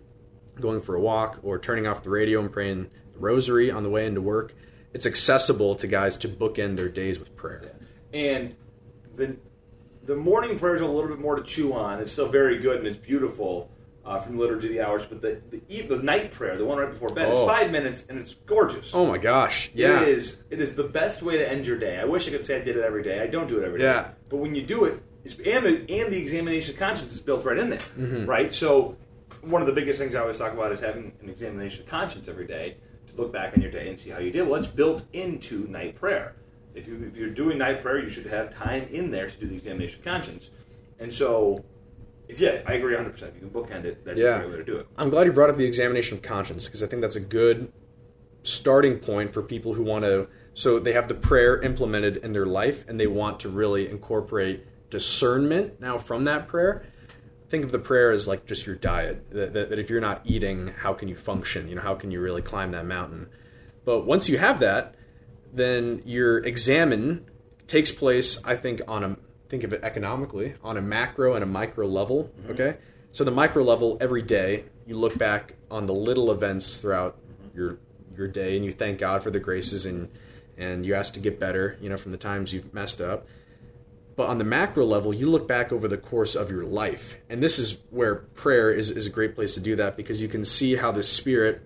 going 0.61 0.81
for 0.81 0.93
a 0.93 1.01
walk 1.01 1.39
or 1.41 1.57
turning 1.57 1.87
off 1.87 2.03
the 2.03 2.11
radio 2.11 2.39
and 2.39 2.51
praying 2.51 2.91
the 3.13 3.19
rosary 3.19 3.71
on 3.71 3.81
the 3.81 3.89
way 3.89 4.05
into 4.05 4.21
work. 4.21 4.53
It's 4.93 5.07
accessible 5.07 5.73
to 5.75 5.87
guys 5.87 6.17
to 6.17 6.27
bookend 6.27 6.75
their 6.75 6.89
days 6.89 7.17
with 7.17 7.35
prayer. 7.35 7.63
And 8.13 8.55
the 9.15 9.37
the 10.03 10.15
morning 10.15 10.57
prayers 10.57 10.81
are 10.81 10.85
a 10.85 10.87
little 10.87 11.09
bit 11.09 11.19
more 11.19 11.35
to 11.35 11.43
chew 11.43 11.73
on. 11.73 11.99
It's 11.99 12.11
still 12.11 12.29
very 12.29 12.57
good 12.59 12.77
and 12.79 12.87
it's 12.87 12.97
beautiful 12.97 13.69
uh, 14.05 14.19
from 14.19 14.37
the 14.37 14.41
liturgy 14.41 14.67
of 14.67 14.73
the 14.73 14.81
hours. 14.81 15.03
But 15.07 15.21
the 15.21 15.41
the, 15.51 15.61
eve, 15.69 15.89
the 15.89 15.99
night 16.01 16.31
prayer, 16.31 16.57
the 16.57 16.65
one 16.65 16.77
right 16.79 16.89
before 16.91 17.09
bed, 17.09 17.29
Oh. 17.31 17.43
is 17.43 17.47
five 17.49 17.71
minutes 17.71 18.05
and 18.09 18.17
it's 18.17 18.33
gorgeous. 18.33 18.93
Oh 18.95 19.05
my 19.05 19.17
gosh. 19.17 19.69
Yeah. 19.73 20.01
It 20.01 20.07
is. 20.09 20.43
It 20.49 20.59
is 20.61 20.73
the 20.75 20.83
best 20.85 21.21
way 21.21 21.37
to 21.37 21.47
end 21.47 21.67
your 21.67 21.77
day. 21.77 21.99
I 21.99 22.05
wish 22.05 22.27
I 22.27 22.31
could 22.31 22.45
say 22.45 22.59
I 22.59 22.63
did 22.63 22.77
it 22.77 22.83
every 22.83 23.03
day. 23.03 23.19
I 23.21 23.27
don't 23.27 23.47
do 23.47 23.57
it 23.57 23.63
every 23.63 23.79
day. 23.79 23.85
Yeah. 23.85 24.09
But 24.29 24.37
when 24.37 24.55
you 24.55 24.63
do 24.63 24.85
it, 24.85 25.01
it's, 25.23 25.35
and 25.35 25.65
the 25.65 25.71
and 26.01 26.11
the 26.13 26.17
examination 26.17 26.73
of 26.73 26.79
conscience 26.79 27.13
is 27.13 27.21
built 27.21 27.45
right 27.45 27.57
in 27.59 27.69
there, 27.69 27.79
Mm-hmm. 27.79 28.25
right? 28.25 28.53
So 28.53 28.97
one 29.41 29.61
of 29.61 29.67
the 29.67 29.73
biggest 29.73 29.99
things 29.99 30.15
I 30.15 30.21
always 30.21 30.37
talk 30.37 30.53
about 30.53 30.71
is 30.71 30.79
having 30.79 31.11
an 31.21 31.29
examination 31.29 31.83
of 31.83 31.87
conscience 31.89 32.27
every 32.27 32.47
day 32.47 32.77
to 33.07 33.15
look 33.15 33.31
back 33.31 33.53
on 33.55 33.61
your 33.61 33.71
day 33.71 33.89
and 33.89 33.99
see 33.99 34.09
how 34.09 34.19
you 34.19 34.31
did. 34.31 34.47
Well, 34.47 34.55
it's 34.59 34.67
built 34.67 35.05
into 35.13 35.67
night 35.67 35.95
prayer. 35.95 36.35
If 36.75 36.87
you 36.87 37.03
if 37.07 37.15
you're 37.17 37.29
doing 37.29 37.57
night 37.57 37.81
prayer, 37.81 37.99
you 37.99 38.09
should 38.09 38.25
have 38.27 38.53
time 38.53 38.87
in 38.91 39.11
there 39.11 39.29
to 39.29 39.37
do 39.37 39.47
the 39.47 39.55
examination 39.55 39.99
of 39.99 40.05
conscience. 40.05 40.49
And 40.99 41.13
so, 41.13 41.63
if 42.27 42.39
yeah, 42.39 42.61
I 42.65 42.73
agree 42.73 42.93
100. 42.93 43.11
percent 43.11 43.33
If 43.35 43.41
you 43.41 43.49
can 43.49 43.61
bookend 43.61 43.85
it, 43.85 44.05
that's 44.05 44.19
Yeah. 44.19 44.35
a 44.35 44.39
great 44.39 44.51
way 44.51 44.57
to 44.57 44.63
do 44.63 44.77
it. 44.77 44.87
I'm 44.97 45.09
glad 45.09 45.25
you 45.25 45.33
brought 45.33 45.49
up 45.49 45.57
the 45.57 45.65
examination 45.65 46.17
of 46.17 46.23
conscience 46.23 46.65
because 46.65 46.83
I 46.83 46.87
think 46.87 47.01
that's 47.01 47.15
a 47.15 47.21
good 47.21 47.71
starting 48.43 48.99
point 48.99 49.33
for 49.33 49.41
people 49.41 49.73
who 49.73 49.83
want 49.83 50.05
to. 50.05 50.27
So 50.53 50.79
they 50.79 50.93
have 50.93 51.07
the 51.07 51.13
prayer 51.15 51.61
implemented 51.61 52.17
in 52.17 52.33
their 52.33 52.45
life 52.45 52.85
and 52.87 52.99
they 52.99 53.07
want 53.07 53.39
to 53.41 53.49
really 53.49 53.89
incorporate 53.89 54.65
discernment 54.89 55.79
now 55.79 55.97
from 55.97 56.23
that 56.25 56.47
prayer. 56.47 56.85
Think 57.49 57.63
of 57.63 57.71
the 57.71 57.79
prayer 57.79 58.11
as 58.11 58.27
like 58.27 58.45
just 58.45 58.65
your 58.67 58.75
diet. 58.75 59.31
That, 59.31 59.53
that, 59.53 59.69
that 59.69 59.79
if 59.79 59.89
you're 59.89 60.01
not 60.01 60.21
eating, 60.25 60.67
how 60.67 60.93
can 60.93 61.07
you 61.07 61.15
function? 61.15 61.67
You 61.67 61.75
know, 61.75 61.81
how 61.81 61.95
can 61.95 62.11
you 62.11 62.21
really 62.21 62.41
climb 62.41 62.71
that 62.71 62.85
mountain? 62.85 63.27
But 63.85 64.05
once 64.05 64.29
you 64.29 64.37
have 64.37 64.59
that, 64.59 64.95
then 65.53 66.01
your 66.05 66.39
examine 66.39 67.25
takes 67.67 67.91
place, 67.91 68.43
I 68.45 68.55
think, 68.55 68.81
on 68.87 69.03
a 69.03 69.17
think 69.49 69.63
of 69.63 69.73
it 69.73 69.83
economically 69.83 70.53
on 70.63 70.77
a 70.77 70.81
macro 70.81 71.33
and 71.33 71.43
a 71.43 71.47
micro 71.47 71.87
level. 71.87 72.31
Mm-hmm. 72.41 72.51
Okay, 72.51 72.77
so 73.11 73.23
the 73.23 73.31
micro 73.31 73.63
level 73.63 73.97
every 73.99 74.21
day 74.21 74.65
you 74.85 74.97
look 74.97 75.17
back 75.17 75.55
on 75.69 75.85
the 75.85 75.93
little 75.93 76.31
events 76.31 76.79
throughout 76.79 77.17
mm-hmm. 77.17 77.57
your 77.57 77.77
your 78.15 78.27
day 78.27 78.55
and 78.55 78.65
you 78.65 78.71
thank 78.71 78.99
God 78.99 79.23
for 79.23 79.31
the 79.31 79.39
graces 79.39 79.85
and 79.85 80.09
and 80.57 80.85
you 80.85 80.93
ask 80.93 81.13
to 81.13 81.19
get 81.19 81.39
better. 81.39 81.77
You 81.81 81.89
know, 81.89 81.97
from 81.97 82.11
the 82.11 82.17
times 82.17 82.53
you've 82.53 82.73
messed 82.73 83.01
up. 83.01 83.27
But 84.19 84.27
on 84.27 84.37
the 84.37 84.43
macro 84.43 84.85
level, 84.85 85.13
you 85.13 85.29
look 85.29 85.47
back 85.47 85.71
over 85.71 85.87
the 85.87 85.97
course 85.97 86.35
of 86.35 86.51
your 86.51 86.65
life. 86.65 87.15
And 87.29 87.41
this 87.41 87.57
is 87.57 87.77
where 87.89 88.15
prayer 88.15 88.69
is, 88.69 88.91
is 88.91 89.07
a 89.07 89.09
great 89.09 89.33
place 89.33 89.53
to 89.53 89.61
do 89.61 89.77
that 89.77 89.95
because 89.95 90.21
you 90.21 90.27
can 90.27 90.43
see 90.43 90.75
how 90.75 90.91
the 90.91 91.03
Spirit, 91.03 91.61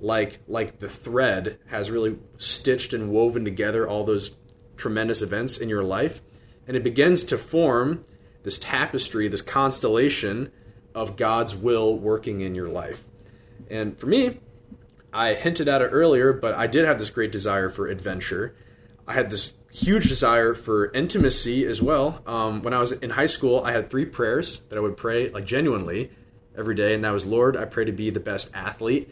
like 0.00 0.40
like 0.46 0.78
the 0.78 0.88
thread, 0.88 1.58
has 1.66 1.90
really 1.90 2.18
stitched 2.36 2.92
and 2.92 3.10
woven 3.10 3.44
together 3.44 3.88
all 3.88 4.04
those 4.04 4.32
tremendous 4.76 5.22
events 5.22 5.58
in 5.58 5.68
your 5.68 5.82
life. 5.82 6.20
And 6.66 6.76
it 6.76 6.84
begins 6.84 7.24
to 7.24 7.38
form 7.38 8.04
this 8.42 8.58
tapestry, 8.58 9.28
this 9.28 9.42
constellation 9.42 10.52
of 10.94 11.16
God's 11.16 11.54
will 11.54 11.96
working 11.98 12.40
in 12.40 12.54
your 12.54 12.68
life. 12.68 13.04
And 13.70 13.98
for 13.98 14.06
me, 14.06 14.40
I 15.12 15.34
hinted 15.34 15.68
at 15.68 15.82
it 15.82 15.88
earlier, 15.88 16.32
but 16.32 16.54
I 16.54 16.66
did 16.66 16.84
have 16.84 16.98
this 16.98 17.10
great 17.10 17.32
desire 17.32 17.68
for 17.68 17.86
adventure. 17.86 18.54
I 19.06 19.14
had 19.14 19.30
this 19.30 19.52
huge 19.72 20.08
desire 20.08 20.54
for 20.54 20.90
intimacy 20.92 21.64
as 21.66 21.80
well. 21.80 22.22
Um, 22.26 22.62
when 22.62 22.74
I 22.74 22.80
was 22.80 22.92
in 22.92 23.10
high 23.10 23.26
school, 23.26 23.62
I 23.64 23.72
had 23.72 23.90
three 23.90 24.04
prayers 24.04 24.60
that 24.68 24.76
I 24.76 24.80
would 24.80 24.96
pray 24.96 25.30
like 25.30 25.44
genuinely 25.44 26.10
every 26.56 26.74
day, 26.74 26.94
and 26.94 27.04
that 27.04 27.12
was 27.12 27.26
Lord, 27.26 27.56
I 27.56 27.64
pray 27.64 27.84
to 27.84 27.92
be 27.92 28.10
the 28.10 28.20
best 28.20 28.50
athlete, 28.54 29.10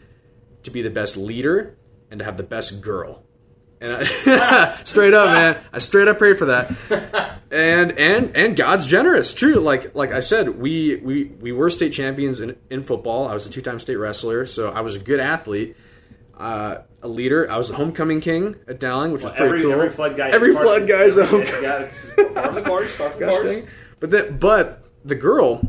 to 0.67 0.71
be 0.71 0.81
the 0.81 0.89
best 0.89 1.17
leader, 1.17 1.75
and 2.09 2.19
to 2.19 2.25
have 2.25 2.37
the 2.37 2.43
best 2.43 2.81
girl. 2.81 3.23
And 3.81 3.91
I, 3.91 4.77
straight 4.83 5.13
up, 5.13 5.27
man, 5.27 5.63
I 5.73 5.79
straight 5.79 6.07
up 6.07 6.17
prayed 6.17 6.37
for 6.37 6.45
that. 6.45 6.71
And 7.51 7.97
and 7.97 8.35
and 8.35 8.55
God's 8.55 8.85
generous, 8.85 9.33
true. 9.33 9.55
Like 9.55 9.95
like 9.95 10.11
I 10.11 10.19
said, 10.19 10.59
we 10.59 10.97
we 10.97 11.25
we 11.25 11.51
were 11.51 11.69
state 11.69 11.93
champions 11.93 12.41
in, 12.41 12.57
in 12.69 12.83
football. 12.83 13.27
I 13.27 13.33
was 13.33 13.45
a 13.45 13.49
two 13.49 13.61
time 13.61 13.79
state 13.79 13.95
wrestler, 13.95 14.45
so 14.45 14.69
I 14.69 14.81
was 14.81 14.95
a 14.95 14.99
good 14.99 15.19
athlete 15.19 15.75
uh, 16.37 16.79
a 17.01 17.07
leader. 17.07 17.51
I 17.51 17.57
was 17.57 17.69
a 17.69 17.75
homecoming 17.75 18.21
king 18.21 18.55
at 18.67 18.79
Dowling, 18.79 19.11
which 19.11 19.23
was 19.23 19.31
pretty 19.33 19.45
every 19.45 19.61
cool. 19.63 19.71
every 19.73 19.89
flood 19.89 20.17
guy, 20.17 20.29
every 20.29 20.49
is 20.51 20.57
flood 20.57 20.87
guy 20.87 21.03
is 21.03 21.17
a 21.17 21.25
homecoming 21.25 21.63
Yeah, 21.63 21.79
it's 21.79 22.15
the 22.15 22.63
course, 22.65 22.95
the 22.95 23.09
course. 23.09 23.63
But 23.99 24.11
that, 24.11 24.39
but 24.39 24.83
the 25.03 25.15
girl, 25.15 25.61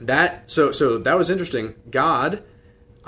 that 0.00 0.50
so 0.50 0.72
so 0.72 0.98
that 0.98 1.16
was 1.16 1.30
interesting. 1.30 1.74
God, 1.90 2.42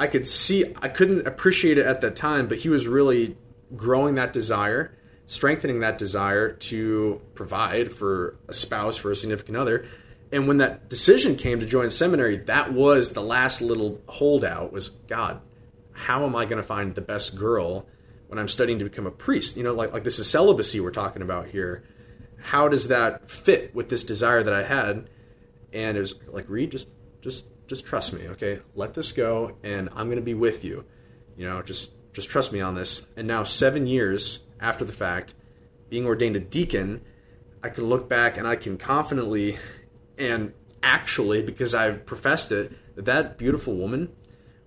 I 0.01 0.09
could 0.09 0.27
see, 0.27 0.75
I 0.83 0.89
couldn't 0.89 1.27
appreciate 1.27 1.79
it 1.79 1.87
at 1.87 2.01
that 2.01 2.17
time, 2.17 2.49
but 2.49 2.59
He 2.59 2.69
was 2.69 2.89
really 2.89 3.37
growing 3.77 4.17
that 4.17 4.33
desire, 4.33 4.97
strengthening 5.27 5.81
that 5.81 5.99
desire 5.99 6.53
to 6.53 7.21
provide 7.35 7.93
for 7.93 8.37
a 8.49 8.55
spouse, 8.55 8.97
for 8.97 9.13
a 9.13 9.17
significant 9.17 9.57
other. 9.57 9.87
And 10.33 10.49
when 10.49 10.59
that 10.59 10.89
decision 10.89 11.37
came 11.37 11.61
to 11.61 11.67
join 11.67 11.91
seminary, 11.91 12.37
that 12.39 12.73
was 12.73 13.13
the 13.13 13.23
last 13.23 13.61
little 13.61 14.01
holdout. 14.09 14.73
Was 14.73 14.89
God, 14.89 15.41
how 15.93 16.25
am 16.25 16.35
I 16.35 16.45
going 16.45 16.61
to 16.61 16.67
find 16.67 16.95
the 16.95 17.01
best 17.01 17.37
girl 17.37 17.87
when 18.27 18.39
I'm 18.39 18.49
studying 18.49 18.79
to 18.81 18.85
become 18.85 19.07
a 19.07 19.11
priest? 19.13 19.57
You 19.57 19.63
know, 19.63 19.75
like 19.75 19.93
like 19.93 20.05
this 20.05 20.19
is 20.19 20.29
celibacy 20.29 20.81
we're 20.81 20.91
talking 20.91 21.23
about 21.23 21.49
here 21.49 21.85
how 22.43 22.69
does 22.69 22.89
that 22.89 23.31
fit 23.31 23.75
with 23.75 23.89
this 23.89 24.05
desire 24.05 24.43
that 24.43 24.55
I 24.55 24.63
had? 24.63 25.09
And 25.73 25.97
it 25.97 26.01
was 26.01 26.15
like, 26.29 26.49
Reed, 26.49 26.73
just 26.73 26.89
just 27.21 27.45
just 27.71 27.87
trust 27.87 28.13
me, 28.13 28.27
okay? 28.27 28.59
Let 28.75 28.95
this 28.95 29.13
go, 29.13 29.57
and 29.63 29.89
I'm 29.91 30.09
going 30.09 30.17
to 30.19 30.23
be 30.23 30.35
with 30.35 30.65
you. 30.65 30.85
You 31.37 31.49
know, 31.49 31.63
just 31.63 31.93
just 32.13 32.29
trust 32.29 32.53
me 32.53 32.61
on 32.61 32.75
this. 32.75 33.07
And 33.17 33.29
now, 33.29 33.45
seven 33.45 33.87
years 33.87 34.41
after 34.59 34.85
the 34.85 34.93
fact, 34.93 35.35
being 35.89 36.05
ordained 36.05 36.35
a 36.35 36.41
deacon, 36.41 37.01
I 37.63 37.69
can 37.69 37.85
look 37.85 38.09
back 38.09 38.37
and 38.37 38.45
I 38.45 38.57
can 38.57 38.77
confidently 38.77 39.57
and 40.19 40.53
actually, 40.83 41.43
because 41.43 41.73
I've 41.73 42.05
professed 42.05 42.51
it, 42.51 42.73
that 42.97 43.05
that 43.05 43.39
beautiful 43.39 43.77
woman 43.77 44.11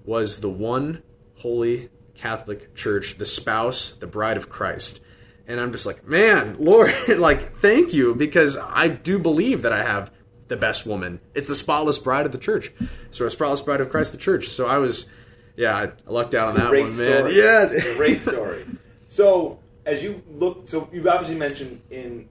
was 0.06 0.40
the 0.40 0.50
one 0.50 1.04
holy 1.40 1.90
Catholic 2.16 2.74
Church, 2.74 3.18
the 3.18 3.26
spouse, 3.26 3.92
the 3.92 4.08
bride 4.08 4.38
of 4.38 4.48
Christ. 4.48 5.02
And 5.46 5.60
I'm 5.60 5.74
just 5.74 5.86
like, 5.86 6.08
man, 6.08 6.56
Lord, 6.58 6.94
like, 7.18 7.58
thank 7.58 7.94
you, 7.94 8.16
because 8.16 8.56
I 8.58 8.88
do 8.88 9.20
believe 9.20 9.62
that 9.64 9.74
I 9.74 9.84
have 9.84 10.10
the 10.54 10.60
best 10.60 10.86
woman. 10.86 11.20
It's 11.34 11.48
the 11.48 11.56
spotless 11.56 11.98
bride 11.98 12.28
of 12.28 12.32
the 12.32 12.38
church. 12.38 12.72
So, 13.10 13.26
a 13.26 13.30
spotless 13.32 13.62
bride 13.62 13.82
of 13.82 13.90
Christ, 13.90 14.12
the 14.12 14.20
church. 14.20 14.50
So, 14.50 14.68
I 14.68 14.78
was, 14.78 15.10
yeah, 15.56 15.76
I 15.76 15.92
lucked 16.06 16.36
out 16.36 16.50
on 16.50 16.56
that 16.58 16.72
one, 16.72 16.94
story. 16.94 17.24
man. 17.24 17.32
Yeah. 17.34 17.96
Great 17.96 18.22
story. 18.22 18.66
So, 19.08 19.60
as 19.86 20.04
you 20.04 20.22
look, 20.30 20.68
so 20.68 20.88
you've 20.94 21.08
obviously 21.08 21.36
mentioned 21.36 21.82
in, 21.90 22.30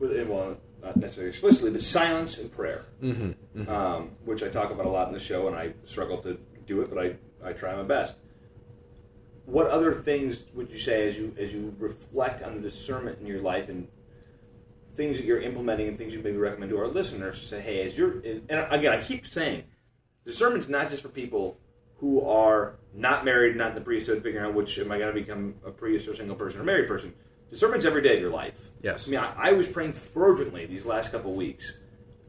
well, 0.00 0.58
not 0.82 0.96
necessarily 0.96 1.30
explicitly, 1.30 1.70
but 1.70 1.82
silence 1.82 2.38
and 2.38 2.50
prayer, 2.50 2.84
mm-hmm, 3.00 3.70
Um, 3.70 4.10
which 4.24 4.42
I 4.42 4.48
talk 4.48 4.72
about 4.72 4.86
a 4.86 4.90
lot 4.90 5.06
in 5.06 5.14
the 5.14 5.20
show, 5.20 5.46
and 5.46 5.56
I 5.56 5.74
struggle 5.84 6.18
to 6.18 6.36
do 6.66 6.82
it, 6.82 6.90
but 6.92 6.98
I, 6.98 7.14
I 7.48 7.52
try 7.52 7.74
my 7.76 7.84
best. 7.84 8.16
What 9.46 9.68
other 9.68 9.92
things 9.92 10.44
would 10.54 10.70
you 10.70 10.78
say 10.78 11.08
as 11.08 11.16
you 11.16 11.34
as 11.38 11.52
you 11.52 11.74
reflect 11.78 12.42
on 12.42 12.54
the 12.54 12.60
discernment 12.60 13.18
in 13.20 13.26
your 13.26 13.40
life 13.40 13.68
and 13.68 13.88
things 14.94 15.16
that 15.16 15.24
you're 15.24 15.40
implementing 15.40 15.88
and 15.88 15.96
things 15.96 16.14
you 16.14 16.20
maybe 16.22 16.36
recommend 16.36 16.70
to 16.70 16.78
our 16.78 16.88
listeners 16.88 17.40
to 17.40 17.46
say, 17.46 17.60
hey, 17.60 17.86
as 17.86 17.96
you're, 17.96 18.20
and 18.20 18.66
again, 18.70 18.92
I 18.92 19.02
keep 19.02 19.26
saying, 19.26 19.64
discernment's 20.24 20.68
not 20.68 20.88
just 20.90 21.02
for 21.02 21.08
people 21.08 21.58
who 21.96 22.20
are 22.26 22.78
not 22.94 23.24
married, 23.24 23.56
not 23.56 23.70
in 23.70 23.74
the 23.74 23.80
priesthood, 23.80 24.22
figuring 24.22 24.44
out 24.44 24.54
which 24.54 24.78
am 24.78 24.90
I 24.90 24.98
going 24.98 25.14
to 25.14 25.20
become 25.20 25.54
a 25.64 25.70
priest 25.70 26.08
or 26.08 26.14
single 26.14 26.36
person 26.36 26.60
or 26.60 26.64
married 26.64 26.88
person. 26.88 27.14
Discernment's 27.50 27.86
every 27.86 28.02
day 28.02 28.14
of 28.14 28.20
your 28.20 28.30
life. 28.30 28.70
Yes. 28.82 29.06
I 29.06 29.10
mean, 29.10 29.20
I, 29.20 29.50
I 29.50 29.52
was 29.52 29.66
praying 29.66 29.92
fervently 29.92 30.66
these 30.66 30.84
last 30.84 31.12
couple 31.12 31.32
weeks 31.34 31.74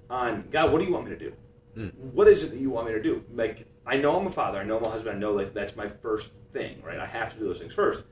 on 0.09 0.47
God. 0.51 0.71
What 0.71 0.79
do 0.79 0.85
you 0.85 0.93
want 0.93 1.05
me 1.05 1.11
to 1.11 1.17
do? 1.17 1.33
Hmm. 1.75 1.87
What 1.87 2.27
is 2.27 2.43
it 2.43 2.51
that 2.51 2.59
you 2.59 2.69
want 2.69 2.87
me 2.87 2.93
to 2.93 3.01
do? 3.01 3.23
Like, 3.33 3.65
I 3.85 3.97
know 3.97 4.17
I'm 4.17 4.27
a 4.27 4.31
father. 4.31 4.59
I 4.59 4.63
know 4.63 4.77
I'm 4.77 4.83
a 4.83 4.89
husband. 4.89 5.15
I 5.15 5.19
know 5.19 5.31
like 5.31 5.53
that's 5.53 5.75
my 5.75 5.87
first 5.87 6.31
thing, 6.51 6.81
right? 6.83 6.99
I 6.99 7.05
have 7.05 7.33
to 7.33 7.39
do 7.39 7.45
those 7.45 7.59
things 7.59 7.73
first. 7.73 8.03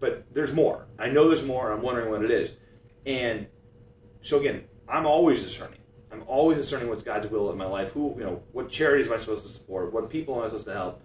But 0.00 0.24
there's 0.32 0.52
more. 0.52 0.86
I 0.98 1.08
know 1.10 1.28
there's 1.28 1.42
more. 1.42 1.72
I'm 1.72 1.82
wondering 1.82 2.10
what 2.10 2.24
it 2.24 2.30
is. 2.30 2.52
And 3.04 3.46
so 4.24 4.40
again, 4.40 4.64
I'm 4.88 5.04
always 5.04 5.42
discerning. 5.42 5.78
I'm 6.10 6.22
always 6.26 6.56
discerning 6.56 6.88
what's 6.88 7.02
God's 7.02 7.28
will 7.28 7.52
in 7.52 7.58
my 7.58 7.66
life. 7.66 7.90
Who, 7.90 8.14
you 8.16 8.24
know, 8.24 8.42
what 8.52 8.70
charities 8.70 9.06
am 9.06 9.12
I 9.12 9.18
supposed 9.18 9.46
to 9.46 9.52
support? 9.52 9.92
What 9.92 10.08
people 10.08 10.36
am 10.36 10.42
I 10.42 10.46
supposed 10.46 10.64
to 10.64 10.72
help? 10.72 11.02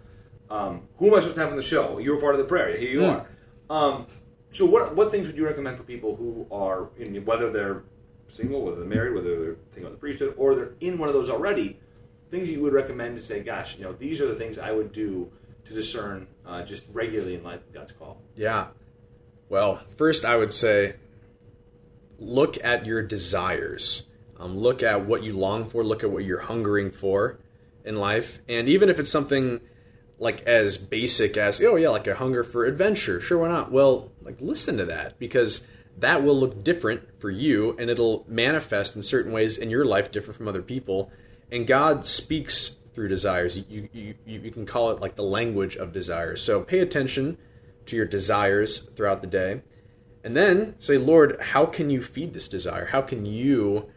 Um, 0.48 0.88
who 0.96 1.08
am 1.08 1.14
I 1.14 1.18
supposed 1.18 1.34
to 1.34 1.42
have 1.42 1.50
on 1.50 1.56
the 1.56 1.62
show? 1.62 1.98
You 1.98 2.14
were 2.14 2.20
part 2.20 2.34
of 2.34 2.38
the 2.38 2.46
prayer. 2.46 2.74
Here 2.78 2.88
you 2.88 3.04
are. 3.04 3.26
Um, 3.68 4.06
so, 4.52 4.64
what 4.64 4.96
what 4.96 5.10
things 5.10 5.26
would 5.26 5.36
you 5.36 5.44
recommend 5.44 5.76
for 5.76 5.82
people 5.82 6.16
who 6.16 6.46
are, 6.50 6.88
in, 6.96 7.22
whether 7.26 7.52
they're 7.52 7.84
single, 8.28 8.62
whether 8.62 8.78
they're 8.78 8.88
married, 8.88 9.14
whether 9.14 9.38
they're 9.38 9.56
thinking 9.70 9.82
about 9.82 9.92
the 9.92 9.98
priesthood, 9.98 10.34
or 10.38 10.54
they're 10.54 10.72
in 10.80 10.96
one 10.96 11.08
of 11.08 11.14
those 11.14 11.28
already? 11.28 11.78
Things 12.30 12.50
you 12.50 12.62
would 12.62 12.72
recommend 12.72 13.16
to 13.16 13.22
say, 13.22 13.42
gosh, 13.42 13.76
you 13.76 13.84
know, 13.84 13.92
these 13.92 14.20
are 14.20 14.26
the 14.26 14.34
things 14.34 14.56
I 14.56 14.72
would 14.72 14.92
do 14.92 15.30
to 15.66 15.74
discern 15.74 16.26
uh, 16.46 16.62
just 16.62 16.84
regularly 16.92 17.34
in 17.34 17.42
life 17.42 17.60
God's 17.72 17.92
call? 17.92 18.22
Yeah. 18.34 18.68
Well, 19.48 19.80
first 19.96 20.24
I 20.24 20.36
would 20.36 20.52
say 20.52 20.94
look 22.20 22.62
at 22.62 22.86
your 22.86 23.02
desires. 23.02 24.06
Um, 24.38 24.56
look 24.56 24.82
at 24.82 25.06
what 25.06 25.22
you 25.24 25.32
long 25.32 25.68
for. 25.68 25.82
Look 25.82 26.04
at 26.04 26.10
what 26.10 26.24
you're 26.24 26.40
hungering 26.40 26.90
for 26.90 27.40
in 27.84 27.96
life. 27.96 28.40
And 28.48 28.68
even 28.68 28.88
if 28.88 29.00
it's 29.00 29.10
something 29.10 29.60
like 30.18 30.42
as 30.42 30.76
basic 30.76 31.36
as, 31.36 31.60
oh, 31.62 31.76
yeah, 31.76 31.88
like 31.88 32.06
a 32.06 32.14
hunger 32.14 32.44
for 32.44 32.64
adventure, 32.64 33.20
sure, 33.20 33.38
why 33.38 33.48
not? 33.48 33.72
Well, 33.72 34.12
like 34.22 34.40
listen 34.40 34.76
to 34.76 34.84
that 34.84 35.18
because 35.18 35.66
that 35.98 36.22
will 36.22 36.38
look 36.38 36.62
different 36.62 37.20
for 37.20 37.30
you 37.30 37.74
and 37.78 37.90
it'll 37.90 38.24
manifest 38.28 38.96
in 38.96 39.02
certain 39.02 39.32
ways 39.32 39.58
in 39.58 39.70
your 39.70 39.84
life 39.84 40.10
different 40.10 40.36
from 40.36 40.48
other 40.48 40.62
people. 40.62 41.10
And 41.50 41.66
God 41.66 42.06
speaks 42.06 42.76
through 42.94 43.08
desires. 43.08 43.56
You, 43.56 43.88
you, 43.92 44.14
you, 44.24 44.40
you 44.40 44.50
can 44.50 44.66
call 44.66 44.90
it 44.90 45.00
like 45.00 45.16
the 45.16 45.22
language 45.22 45.76
of 45.76 45.92
desires. 45.92 46.42
So 46.42 46.62
pay 46.62 46.80
attention 46.80 47.38
to 47.86 47.96
your 47.96 48.06
desires 48.06 48.80
throughout 48.80 49.20
the 49.20 49.26
day. 49.26 49.62
And 50.22 50.36
then 50.36 50.74
say, 50.78 50.98
Lord, 50.98 51.40
how 51.40 51.66
can 51.66 51.90
you 51.90 52.02
feed 52.02 52.34
this 52.34 52.48
desire? 52.48 52.86
How 52.86 53.00
can 53.02 53.24
you 53.24 53.90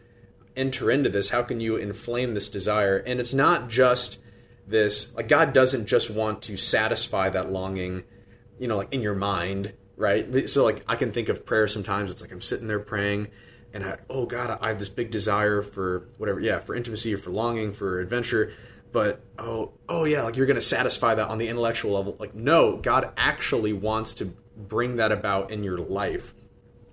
enter 0.56 0.90
into 0.90 1.10
this? 1.10 1.30
How 1.30 1.42
can 1.42 1.60
you 1.60 1.76
inflame 1.76 2.34
this 2.34 2.48
desire? 2.48 2.96
And 2.96 3.20
it's 3.20 3.34
not 3.34 3.68
just 3.68 4.18
this, 4.66 5.14
like, 5.14 5.28
God 5.28 5.52
doesn't 5.52 5.86
just 5.86 6.10
want 6.10 6.42
to 6.42 6.56
satisfy 6.56 7.28
that 7.30 7.52
longing, 7.52 8.04
you 8.58 8.68
know, 8.68 8.78
like 8.78 8.92
in 8.92 9.02
your 9.02 9.14
mind, 9.14 9.74
right? 9.96 10.48
So, 10.48 10.64
like, 10.64 10.82
I 10.88 10.96
can 10.96 11.12
think 11.12 11.28
of 11.28 11.44
prayer 11.44 11.68
sometimes. 11.68 12.10
It's 12.10 12.22
like 12.22 12.32
I'm 12.32 12.40
sitting 12.40 12.68
there 12.68 12.80
praying 12.80 13.28
and 13.74 13.84
I, 13.84 13.98
oh 14.08 14.24
God, 14.24 14.56
I 14.62 14.68
have 14.68 14.78
this 14.78 14.88
big 14.88 15.10
desire 15.10 15.60
for 15.60 16.08
whatever, 16.16 16.40
yeah, 16.40 16.60
for 16.60 16.76
intimacy 16.76 17.12
or 17.12 17.18
for 17.18 17.30
longing, 17.30 17.72
for 17.72 18.00
adventure. 18.00 18.52
But 18.92 19.20
oh, 19.36 19.72
oh 19.88 20.04
yeah, 20.04 20.22
like 20.22 20.36
you're 20.36 20.46
going 20.46 20.54
to 20.54 20.62
satisfy 20.62 21.16
that 21.16 21.28
on 21.28 21.38
the 21.38 21.48
intellectual 21.48 21.92
level. 21.92 22.16
Like, 22.20 22.36
no, 22.36 22.76
God 22.76 23.12
actually 23.16 23.72
wants 23.72 24.14
to 24.14 24.32
bring 24.74 24.96
that 24.96 25.12
about 25.12 25.52
in 25.52 25.62
your 25.62 25.78
life. 25.78 26.34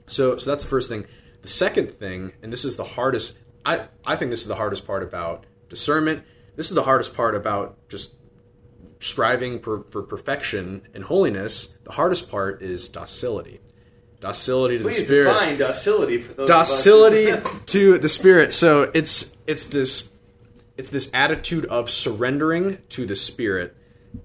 So, 0.05 0.37
so 0.37 0.51
that's 0.51 0.63
the 0.63 0.69
first 0.69 0.87
thing. 0.87 1.07
The 1.41 1.47
second 1.47 1.97
thing, 1.97 2.31
and 2.43 2.53
this 2.53 2.63
is 2.63 2.77
the 2.77 2.83
hardest, 2.83 3.39
I, 3.65 3.87
I 4.05 4.15
think 4.17 4.29
this 4.29 4.43
is 4.43 4.47
the 4.47 4.55
hardest 4.55 4.85
part 4.85 5.01
about 5.01 5.47
discernment. 5.67 6.23
This 6.55 6.69
is 6.69 6.75
the 6.75 6.83
hardest 6.83 7.15
part 7.15 7.33
about 7.33 7.89
just 7.89 8.13
striving 8.99 9.61
for, 9.61 9.79
for 9.85 10.03
perfection 10.03 10.83
and 10.93 11.03
holiness. 11.03 11.75
The 11.83 11.93
hardest 11.93 12.29
part 12.29 12.61
is 12.61 12.87
docility. 12.87 13.61
Docility 14.19 14.77
to 14.77 14.83
Please 14.83 14.97
the 14.97 15.03
spirit. 15.03 15.33
define 15.33 15.57
docility 15.57 16.19
for 16.19 16.33
those. 16.33 16.47
docility 16.47 17.29
Of 17.31 17.43
us 17.43 17.65
to 17.65 17.97
the 17.97 18.09
spirit. 18.09 18.53
So 18.53 18.91
it's 18.93 19.35
it's 19.47 19.69
this 19.69 20.11
it's 20.77 20.91
this 20.91 21.09
attitude 21.15 21.65
of 21.65 21.89
surrendering 21.89 22.77
to 22.89 23.07
the 23.07 23.15
spirit 23.15 23.75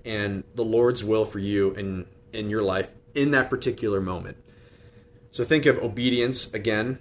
and 0.04 0.44
the 0.54 0.64
Lord's 0.64 1.02
will 1.02 1.24
for 1.24 1.38
you 1.38 1.70
in 1.70 2.04
in 2.34 2.50
your 2.50 2.62
life 2.62 2.90
in 3.16 3.32
that 3.32 3.50
particular 3.50 4.00
moment. 4.00 4.36
So 5.32 5.44
think 5.44 5.66
of 5.66 5.78
obedience 5.78 6.52
again. 6.54 6.98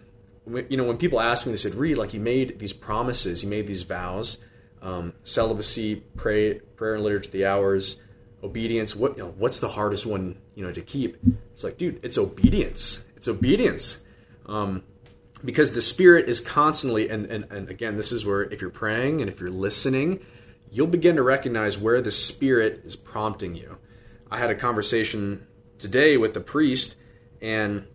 You 0.47 0.77
know, 0.77 0.83
when 0.83 0.97
people 0.97 1.19
ask 1.19 1.45
me, 1.45 1.51
they 1.51 1.57
said, 1.57 1.75
"Reed, 1.75 1.97
like 1.97 2.13
you 2.13 2.19
made 2.19 2.59
these 2.59 2.73
promises, 2.73 3.43
you 3.43 3.49
made 3.49 3.67
these 3.67 3.83
vows, 3.83 4.37
um, 4.81 5.13
celibacy, 5.23 6.03
pray, 6.15 6.55
prayer 6.75 6.95
and 6.95 7.03
liturgy, 7.03 7.29
the 7.29 7.45
hours, 7.45 8.01
obedience. 8.43 8.95
What 8.95 9.17
you 9.17 9.23
know, 9.23 9.33
what's 9.37 9.59
the 9.59 9.69
hardest 9.69 10.05
one 10.05 10.37
you 10.53 10.63
know 10.63 10.71
to 10.71 10.81
keep?" 10.81 11.17
It's 11.53 11.63
like, 11.63 11.77
dude, 11.77 11.99
it's 12.03 12.17
obedience. 12.17 13.05
It's 13.15 13.27
obedience. 13.27 14.01
Um, 14.45 14.83
because 15.45 15.73
the 15.73 15.81
spirit 15.81 16.27
is 16.27 16.39
constantly 16.39 17.09
and, 17.09 17.25
and 17.27 17.45
and 17.51 17.69
again 17.69 17.97
this 17.97 18.11
is 18.11 18.25
where 18.25 18.43
if 18.43 18.61
you're 18.61 18.69
praying 18.69 19.21
and 19.21 19.29
if 19.29 19.39
you're 19.39 19.49
listening 19.49 20.19
you'll 20.71 20.87
begin 20.87 21.15
to 21.15 21.23
recognize 21.23 21.77
where 21.77 22.01
the 22.01 22.11
spirit 22.11 22.81
is 22.85 22.95
prompting 22.95 23.55
you 23.55 23.77
i 24.31 24.37
had 24.37 24.49
a 24.49 24.55
conversation 24.55 25.45
today 25.77 26.17
with 26.17 26.33
the 26.33 26.39
priest 26.39 26.95
and 27.41 27.87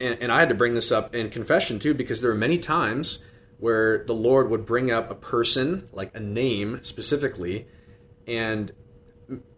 and, 0.00 0.18
and 0.20 0.32
i 0.32 0.38
had 0.38 0.48
to 0.48 0.54
bring 0.54 0.74
this 0.74 0.90
up 0.92 1.14
in 1.14 1.30
confession 1.30 1.78
too 1.78 1.94
because 1.94 2.20
there 2.20 2.30
are 2.30 2.36
many 2.36 2.58
times 2.58 3.24
where 3.58 4.04
the 4.04 4.14
lord 4.14 4.50
would 4.50 4.66
bring 4.66 4.90
up 4.90 5.10
a 5.10 5.14
person 5.14 5.88
like 5.92 6.14
a 6.14 6.20
name 6.20 6.82
specifically 6.82 7.66
and 8.26 8.72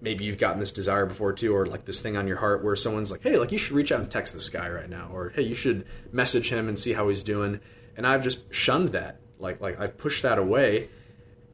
maybe 0.00 0.24
you've 0.24 0.38
gotten 0.38 0.60
this 0.60 0.72
desire 0.72 1.06
before 1.06 1.32
too, 1.32 1.54
or 1.54 1.66
like 1.66 1.84
this 1.84 2.00
thing 2.00 2.16
on 2.16 2.28
your 2.28 2.36
heart 2.36 2.64
where 2.64 2.76
someone's 2.76 3.10
like, 3.10 3.22
hey, 3.22 3.36
like 3.36 3.52
you 3.52 3.58
should 3.58 3.74
reach 3.74 3.92
out 3.92 4.00
and 4.00 4.10
text 4.10 4.34
this 4.34 4.48
guy 4.48 4.68
right 4.68 4.88
now, 4.88 5.10
or 5.12 5.30
hey, 5.30 5.42
you 5.42 5.54
should 5.54 5.86
message 6.12 6.50
him 6.50 6.68
and 6.68 6.78
see 6.78 6.92
how 6.92 7.08
he's 7.08 7.22
doing. 7.22 7.60
And 7.96 8.06
I've 8.06 8.22
just 8.22 8.52
shunned 8.52 8.90
that. 8.90 9.20
Like, 9.38 9.60
like 9.60 9.80
I 9.80 9.86
pushed 9.86 10.22
that 10.22 10.38
away. 10.38 10.88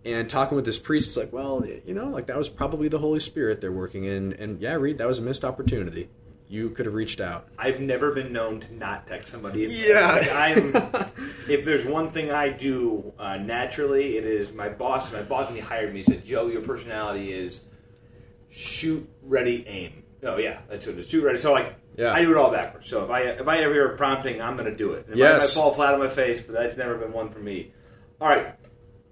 And 0.04 0.30
talking 0.30 0.56
with 0.56 0.64
this 0.64 0.78
priest, 0.78 1.08
it's 1.08 1.16
like, 1.18 1.32
well, 1.32 1.62
you 1.84 1.92
know, 1.92 2.08
like 2.08 2.26
that 2.26 2.36
was 2.38 2.48
probably 2.48 2.88
the 2.88 2.98
Holy 2.98 3.20
Spirit 3.20 3.60
they're 3.60 3.70
working 3.70 4.04
in. 4.04 4.32
And 4.34 4.60
yeah, 4.60 4.72
Reed, 4.74 4.98
that 4.98 5.06
was 5.06 5.18
a 5.18 5.22
missed 5.22 5.44
opportunity. 5.44 6.08
You 6.48 6.70
could 6.70 6.86
have 6.86 6.94
reached 6.94 7.20
out. 7.20 7.46
I've 7.58 7.80
never 7.80 8.10
been 8.12 8.32
known 8.32 8.60
to 8.60 8.74
not 8.74 9.06
text 9.06 9.30
somebody. 9.30 9.68
Yeah. 9.70 10.12
Like, 10.14 10.32
I'm. 10.32 11.10
if 11.48 11.64
there's 11.64 11.84
one 11.84 12.10
thing 12.10 12.30
I 12.32 12.48
do 12.48 13.12
uh, 13.18 13.36
naturally, 13.36 14.16
it 14.16 14.24
is 14.24 14.50
my 14.52 14.68
boss. 14.68 15.12
My 15.12 15.22
boss 15.22 15.46
when 15.46 15.54
he 15.56 15.60
hired 15.60 15.94
me 15.94 16.02
said, 16.02 16.24
"Joe, 16.24 16.48
your 16.48 16.62
personality 16.62 17.32
is 17.32 17.62
shoot, 18.48 19.08
ready, 19.22 19.64
aim." 19.68 20.02
Oh 20.22 20.38
yeah, 20.38 20.60
that's 20.68 20.86
what 20.86 20.96
it 20.96 21.00
is. 21.00 21.08
Shoot, 21.08 21.22
ready. 21.24 21.38
So 21.38 21.52
like, 21.52 21.74
Yeah. 21.96 22.12
I 22.12 22.22
do 22.22 22.30
it 22.32 22.36
all 22.36 22.50
backwards. 22.50 22.88
So 22.88 23.04
if 23.04 23.10
I 23.10 23.20
if 23.22 23.46
I 23.46 23.58
ever 23.58 23.72
hear 23.72 23.92
a 23.92 23.96
prompting, 23.96 24.40
I'm 24.42 24.56
going 24.56 24.70
to 24.70 24.76
do 24.76 24.92
it. 24.94 25.06
It 25.10 25.16
Yes. 25.16 25.54
might 25.56 25.60
fall 25.62 25.72
flat 25.72 25.94
on 25.94 26.00
my 26.00 26.08
face, 26.08 26.40
but 26.40 26.52
that's 26.54 26.76
never 26.76 26.96
been 26.96 27.12
one 27.12 27.30
for 27.30 27.38
me. 27.38 27.72
All 28.20 28.28
right. 28.28 28.54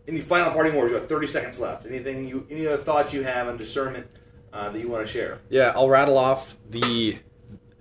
Any 0.09 0.21
final 0.21 0.51
parting 0.53 0.75
words? 0.75 0.91
We 0.91 0.99
have 0.99 1.09
30 1.09 1.27
seconds 1.27 1.61
left. 1.61 1.85
Anything 1.85 2.27
you? 2.27 2.47
Any 2.51 2.67
other 2.67 2.83
thoughts 2.83 3.13
you 3.13 3.23
have 3.23 3.47
on 3.47 3.59
discernment 3.59 4.07
uh, 4.55 4.71
that 4.71 4.81
you 4.81 4.89
want 4.89 5.07
to 5.07 5.13
share? 5.13 5.39
Yeah, 5.51 5.73
I'll 5.75 5.91
rattle 5.91 6.17
off 6.17 6.57
the 6.69 7.19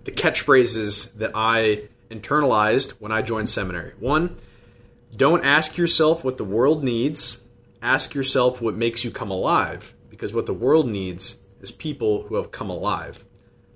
the 0.03 0.11
catchphrases 0.11 1.13
that 1.15 1.31
I 1.33 1.83
internalized 2.11 2.99
when 2.99 3.13
I 3.13 3.21
joined 3.21 3.49
seminary. 3.49 3.93
One, 3.99 4.35
don't 5.15 5.45
ask 5.45 5.77
yourself 5.77 6.23
what 6.23 6.37
the 6.37 6.43
world 6.43 6.83
needs. 6.83 7.41
Ask 7.81 8.13
yourself 8.13 8.61
what 8.61 8.75
makes 8.75 9.05
you 9.05 9.11
come 9.11 9.31
alive, 9.31 9.93
because 10.09 10.33
what 10.33 10.47
the 10.47 10.53
world 10.53 10.89
needs 10.89 11.39
is 11.61 11.71
people 11.71 12.23
who 12.23 12.35
have 12.35 12.51
come 12.51 12.69
alive. 12.69 13.23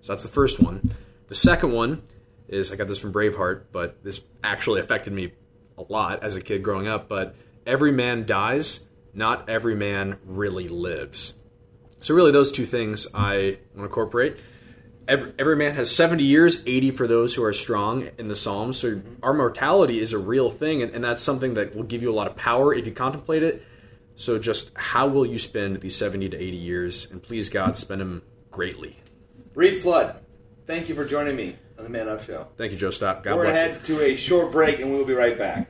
So 0.02 0.12
that's 0.12 0.24
the 0.24 0.30
first 0.30 0.60
one. 0.60 0.94
The 1.28 1.36
second 1.36 1.72
one 1.72 2.02
is 2.48 2.72
I 2.72 2.76
got 2.76 2.88
this 2.88 3.00
from 3.00 3.14
Braveheart, 3.14 3.66
but 3.72 4.04
this 4.04 4.22
actually 4.44 4.82
affected 4.82 5.14
me 5.14 5.32
a 5.78 5.84
lot 5.88 6.24
as 6.24 6.36
a 6.36 6.42
kid 6.42 6.64
growing 6.64 6.88
up. 6.88 7.08
But 7.08 7.36
every 7.66 7.92
man 7.92 8.26
dies, 8.26 8.88
not 9.14 9.50
every 9.50 9.76
man 9.76 10.18
really 10.26 10.68
lives. 10.70 11.36
So 12.00 12.16
really, 12.16 12.32
those 12.32 12.52
two 12.52 12.66
things 12.66 13.08
I 13.14 13.58
want 13.76 13.76
to 13.76 13.84
incorporate. 13.84 14.38
Every, 15.08 15.34
every 15.38 15.56
man 15.56 15.76
has 15.76 15.94
70 15.94 16.24
years, 16.24 16.64
80 16.66 16.92
for 16.92 17.08
those 17.08 17.36
who 17.36 17.44
are 17.44 17.54
strong 17.54 18.10
in 18.18 18.28
the 18.28 18.36
Psalms. 18.36 18.78
So 18.78 19.02
our 19.22 19.34
mortality 19.34 20.00
is 20.00 20.14
a 20.14 20.18
real 20.18 20.50
thing, 20.50 20.82
and, 20.82 20.94
and 20.94 21.04
that's 21.04 21.22
something 21.22 21.56
that 21.56 21.76
will 21.76 21.84
give 21.84 22.02
you 22.02 22.12
a 22.12 22.14
lot 22.14 22.28
of 22.28 22.36
power 22.36 22.74
if 22.74 22.86
you 22.86 22.94
contemplate 22.94 23.44
it. 23.44 23.64
So 24.16 24.40
just 24.40 24.72
how 24.76 25.08
will 25.08 25.26
you 25.26 25.40
spend 25.40 25.82
these 25.82 25.96
70 25.96 26.30
to 26.30 26.38
80 26.38 26.58
years? 26.58 27.12
And 27.12 27.22
please, 27.22 27.50
God, 27.50 27.78
spend 27.78 28.02
them 28.02 28.22
greatly. 28.52 29.00
Reed 29.54 29.82
Flood, 29.82 30.18
thank 30.66 30.90
you 30.90 30.96
for 30.96 31.06
joining 31.06 31.36
me 31.36 31.58
on 31.78 31.84
the 31.84 31.90
Man 31.90 32.08
Up 32.08 32.24
Show. 32.24 32.48
Thank 32.58 32.72
you, 32.72 32.78
Joe 32.78 32.92
Stop. 32.92 33.24
God 33.24 33.36
We're 33.36 33.46
bless 33.46 33.58
you. 33.58 33.70
ahead 33.70 33.84
to 33.86 34.02
a 34.02 34.16
short 34.16 34.52
break, 34.52 34.80
and 34.80 34.92
we'll 34.92 35.06
be 35.06 35.14
right 35.14 35.38
back. 35.38 35.70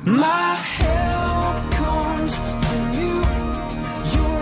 My 0.00 0.54
help 0.54 1.72
comes 1.72 2.36
from 2.36 2.92
you. 2.94 3.20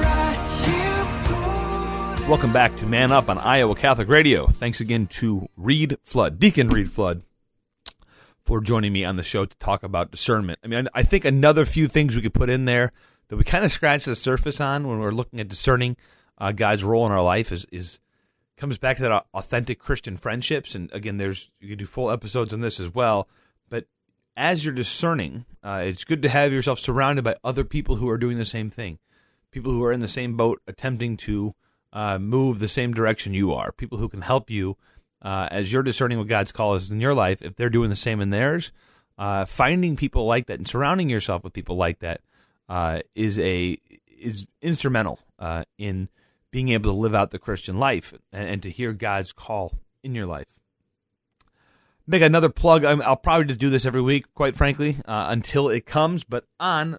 Right 0.00 0.38
here 0.64 2.28
Welcome 2.28 2.52
back 2.52 2.76
to 2.76 2.86
Man 2.86 3.12
Up 3.12 3.28
on 3.28 3.36
Iowa 3.36 3.74
Catholic 3.74 4.08
Radio. 4.08 4.46
Thanks 4.46 4.80
again 4.80 5.06
to 5.08 5.48
Reed 5.56 5.96
Flood, 6.02 6.38
Deacon 6.38 6.68
Reed 6.68 6.90
Flood, 6.90 7.22
for 8.42 8.62
joining 8.62 8.92
me 8.92 9.04
on 9.04 9.16
the 9.16 9.22
show 9.22 9.44
to 9.44 9.58
talk 9.58 9.82
about 9.82 10.10
discernment. 10.10 10.60
I 10.64 10.68
mean, 10.68 10.88
I 10.94 11.02
think 11.02 11.26
another 11.26 11.66
few 11.66 11.88
things 11.88 12.16
we 12.16 12.22
could 12.22 12.32
put 12.32 12.48
in 12.48 12.64
there 12.64 12.92
that 13.28 13.36
we 13.36 13.44
kind 13.44 13.64
of 13.64 13.72
scratch 13.72 14.06
the 14.06 14.16
surface 14.16 14.60
on 14.60 14.88
when 14.88 14.98
we're 14.98 15.10
looking 15.10 15.40
at 15.40 15.48
discerning 15.48 15.96
uh, 16.38 16.52
God's 16.52 16.84
role 16.84 17.04
in 17.04 17.12
our 17.12 17.22
life 17.22 17.52
is 17.52 17.66
is 17.70 18.00
comes 18.56 18.78
back 18.78 18.96
to 18.98 19.02
that 19.02 19.26
authentic 19.34 19.78
Christian 19.78 20.16
friendships. 20.16 20.74
And 20.74 20.90
again, 20.92 21.18
there's 21.18 21.50
you 21.60 21.68
can 21.68 21.78
do 21.78 21.86
full 21.86 22.10
episodes 22.10 22.54
on 22.54 22.60
this 22.60 22.80
as 22.80 22.94
well. 22.94 23.28
As 24.40 24.64
you're 24.64 24.72
discerning, 24.72 25.44
uh, 25.62 25.83
it's 25.85 26.05
good 26.05 26.22
to 26.22 26.31
have 26.31 26.50
yourself 26.50 26.79
surrounded 26.79 27.22
by 27.22 27.37
other 27.44 27.62
people 27.62 27.96
who 27.96 28.09
are 28.09 28.16
doing 28.16 28.38
the 28.38 28.46
same 28.46 28.70
thing, 28.70 28.98
people 29.50 29.70
who 29.70 29.85
are 29.85 29.92
in 29.92 30.00
the 30.00 30.09
same 30.09 30.35
boat, 30.35 30.62
attempting 30.66 31.18
to 31.18 31.55
uh, 31.92 32.18
move 32.18 32.59
the 32.59 32.66
same 32.66 32.94
direction 32.94 33.35
you 33.35 33.53
are, 33.53 33.70
people 33.70 33.98
who 33.98 34.09
can 34.09 34.22
help 34.22 34.48
you 34.48 34.79
uh, 35.20 35.46
as 35.50 35.70
you're 35.70 35.83
discerning 35.83 36.16
what 36.16 36.26
God's 36.26 36.53
call 36.53 36.74
is 36.74 36.90
in 36.90 37.03
your 37.03 37.12
life. 37.12 37.42
If 37.42 37.55
they're 37.57 37.68
doing 37.68 37.90
the 37.90 37.96
same 37.96 38.22
in 38.22 38.31
theirs, 38.31 38.72
uh, 39.18 39.44
finding 39.44 39.94
people 39.94 40.24
like 40.24 40.46
that 40.46 40.57
and 40.57 40.66
surrounding 40.66 41.11
yourself 41.11 41.44
with 41.44 41.53
people 41.53 41.76
like 41.76 41.98
that 41.98 42.22
uh, 42.70 43.00
is 43.14 43.38
a 43.38 43.79
is 44.09 44.46
instrumental 44.62 45.18
uh, 45.38 45.64
in 45.76 46.09
being 46.50 46.70
able 46.70 46.90
to 46.90 46.98
live 46.98 47.14
out 47.14 47.31
the 47.31 47.38
Christian 47.38 47.79
life 47.79 48.14
and, 48.33 48.48
and 48.48 48.62
to 48.62 48.70
hear 48.70 48.94
God's 48.94 49.35
call 49.35 49.74
in 50.03 50.14
your 50.14 50.24
life. 50.24 50.60
Make 52.11 52.23
another 52.23 52.49
plug. 52.49 52.85
i 52.85 52.92
will 52.92 53.14
probably 53.14 53.44
just 53.44 53.61
do 53.61 53.70
this 53.70 53.87
every 53.87 54.03
week, 54.03 54.35
quite 54.35 54.57
frankly, 54.57 54.96
uh, 55.05 55.27
until 55.29 55.68
it 55.68 55.87
comes. 55.87 56.25
But 56.25 56.44
on 56.59 56.99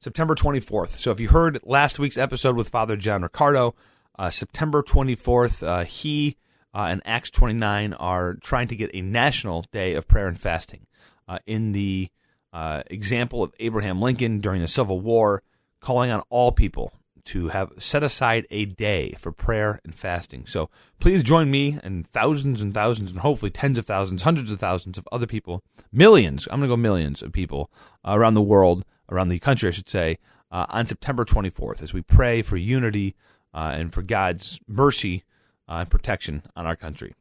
September 0.00 0.36
24th. 0.36 0.98
So 1.00 1.10
if 1.10 1.18
you 1.18 1.30
heard 1.30 1.58
last 1.64 1.98
week's 1.98 2.16
episode 2.16 2.54
with 2.54 2.68
Father 2.68 2.96
John 2.96 3.22
Riccardo, 3.22 3.74
uh, 4.16 4.30
September 4.30 4.80
24th, 4.80 5.66
uh, 5.66 5.84
he 5.84 6.36
uh, 6.72 6.86
and 6.88 7.02
Acts 7.04 7.32
29 7.32 7.92
are 7.94 8.34
trying 8.34 8.68
to 8.68 8.76
get 8.76 8.92
a 8.94 9.00
national 9.00 9.66
day 9.72 9.94
of 9.94 10.06
prayer 10.06 10.28
and 10.28 10.38
fasting 10.38 10.86
uh, 11.26 11.40
in 11.44 11.72
the 11.72 12.08
example 12.52 13.42
of 13.42 13.52
Abraham 13.58 14.00
Lincoln 14.00 14.38
during 14.38 14.62
the 14.62 14.68
Civil 14.68 15.00
War, 15.00 15.42
calling 15.80 16.12
on 16.12 16.22
all 16.30 16.52
people 16.52 16.92
to 17.24 17.48
have 17.48 17.72
set 17.78 18.02
aside 18.02 18.46
a 18.50 18.64
day 18.64 19.14
for 19.18 19.32
prayer 19.32 19.80
and 19.84 19.94
fasting. 19.94 20.46
So 20.46 20.70
please 20.98 21.22
join 21.22 21.50
me 21.50 21.78
and 21.82 22.06
thousands 22.08 22.60
and 22.60 22.74
thousands 22.74 23.10
and 23.10 23.20
hopefully 23.20 23.50
tens 23.50 23.78
of 23.78 23.86
thousands, 23.86 24.22
hundreds 24.22 24.50
of 24.50 24.58
thousands 24.58 24.98
of 24.98 25.08
other 25.12 25.26
people, 25.26 25.62
millions, 25.92 26.48
I'm 26.50 26.60
going 26.60 26.68
to 26.68 26.72
go 26.72 26.76
millions 26.76 27.22
of 27.22 27.32
people 27.32 27.70
around 28.04 28.34
the 28.34 28.42
world, 28.42 28.84
around 29.08 29.28
the 29.28 29.38
country, 29.38 29.68
I 29.68 29.72
should 29.72 29.88
say, 29.88 30.18
uh, 30.50 30.66
on 30.68 30.86
September 30.86 31.24
24th 31.24 31.82
as 31.82 31.92
we 31.92 32.02
pray 32.02 32.42
for 32.42 32.56
unity 32.56 33.14
uh, 33.54 33.72
and 33.74 33.92
for 33.92 34.02
God's 34.02 34.60
mercy 34.66 35.24
uh, 35.68 35.74
and 35.74 35.90
protection 35.90 36.42
on 36.56 36.66
our 36.66 36.76
country. 36.76 37.14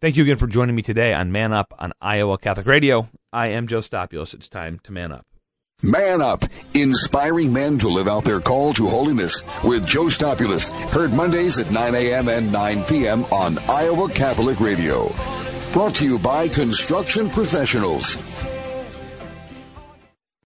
Thank 0.00 0.16
you 0.16 0.24
again 0.24 0.36
for 0.36 0.46
joining 0.46 0.76
me 0.76 0.82
today 0.82 1.14
on 1.14 1.32
Man 1.32 1.52
Up 1.52 1.72
on 1.78 1.92
Iowa 2.00 2.38
Catholic 2.38 2.66
Radio. 2.66 3.08
I 3.32 3.48
am 3.48 3.66
Joe 3.66 3.80
Stopulus. 3.80 4.34
It's 4.34 4.48
time 4.48 4.78
to 4.84 4.92
man 4.92 5.12
up. 5.12 5.26
Man 5.82 6.22
Up, 6.22 6.42
inspiring 6.72 7.52
men 7.52 7.78
to 7.80 7.88
live 7.88 8.08
out 8.08 8.24
their 8.24 8.40
call 8.40 8.72
to 8.72 8.88
holiness 8.88 9.42
with 9.62 9.84
Joe 9.84 10.08
Stopulus. 10.08 10.68
Heard 10.90 11.12
Mondays 11.12 11.58
at 11.58 11.70
9 11.70 11.94
a.m. 11.94 12.28
and 12.28 12.50
9 12.50 12.84
p.m. 12.84 13.24
on 13.24 13.58
Iowa 13.68 14.08
Catholic 14.08 14.58
Radio. 14.58 15.14
Brought 15.74 15.94
to 15.96 16.06
you 16.06 16.18
by 16.18 16.48
Construction 16.48 17.28
Professionals. 17.28 18.16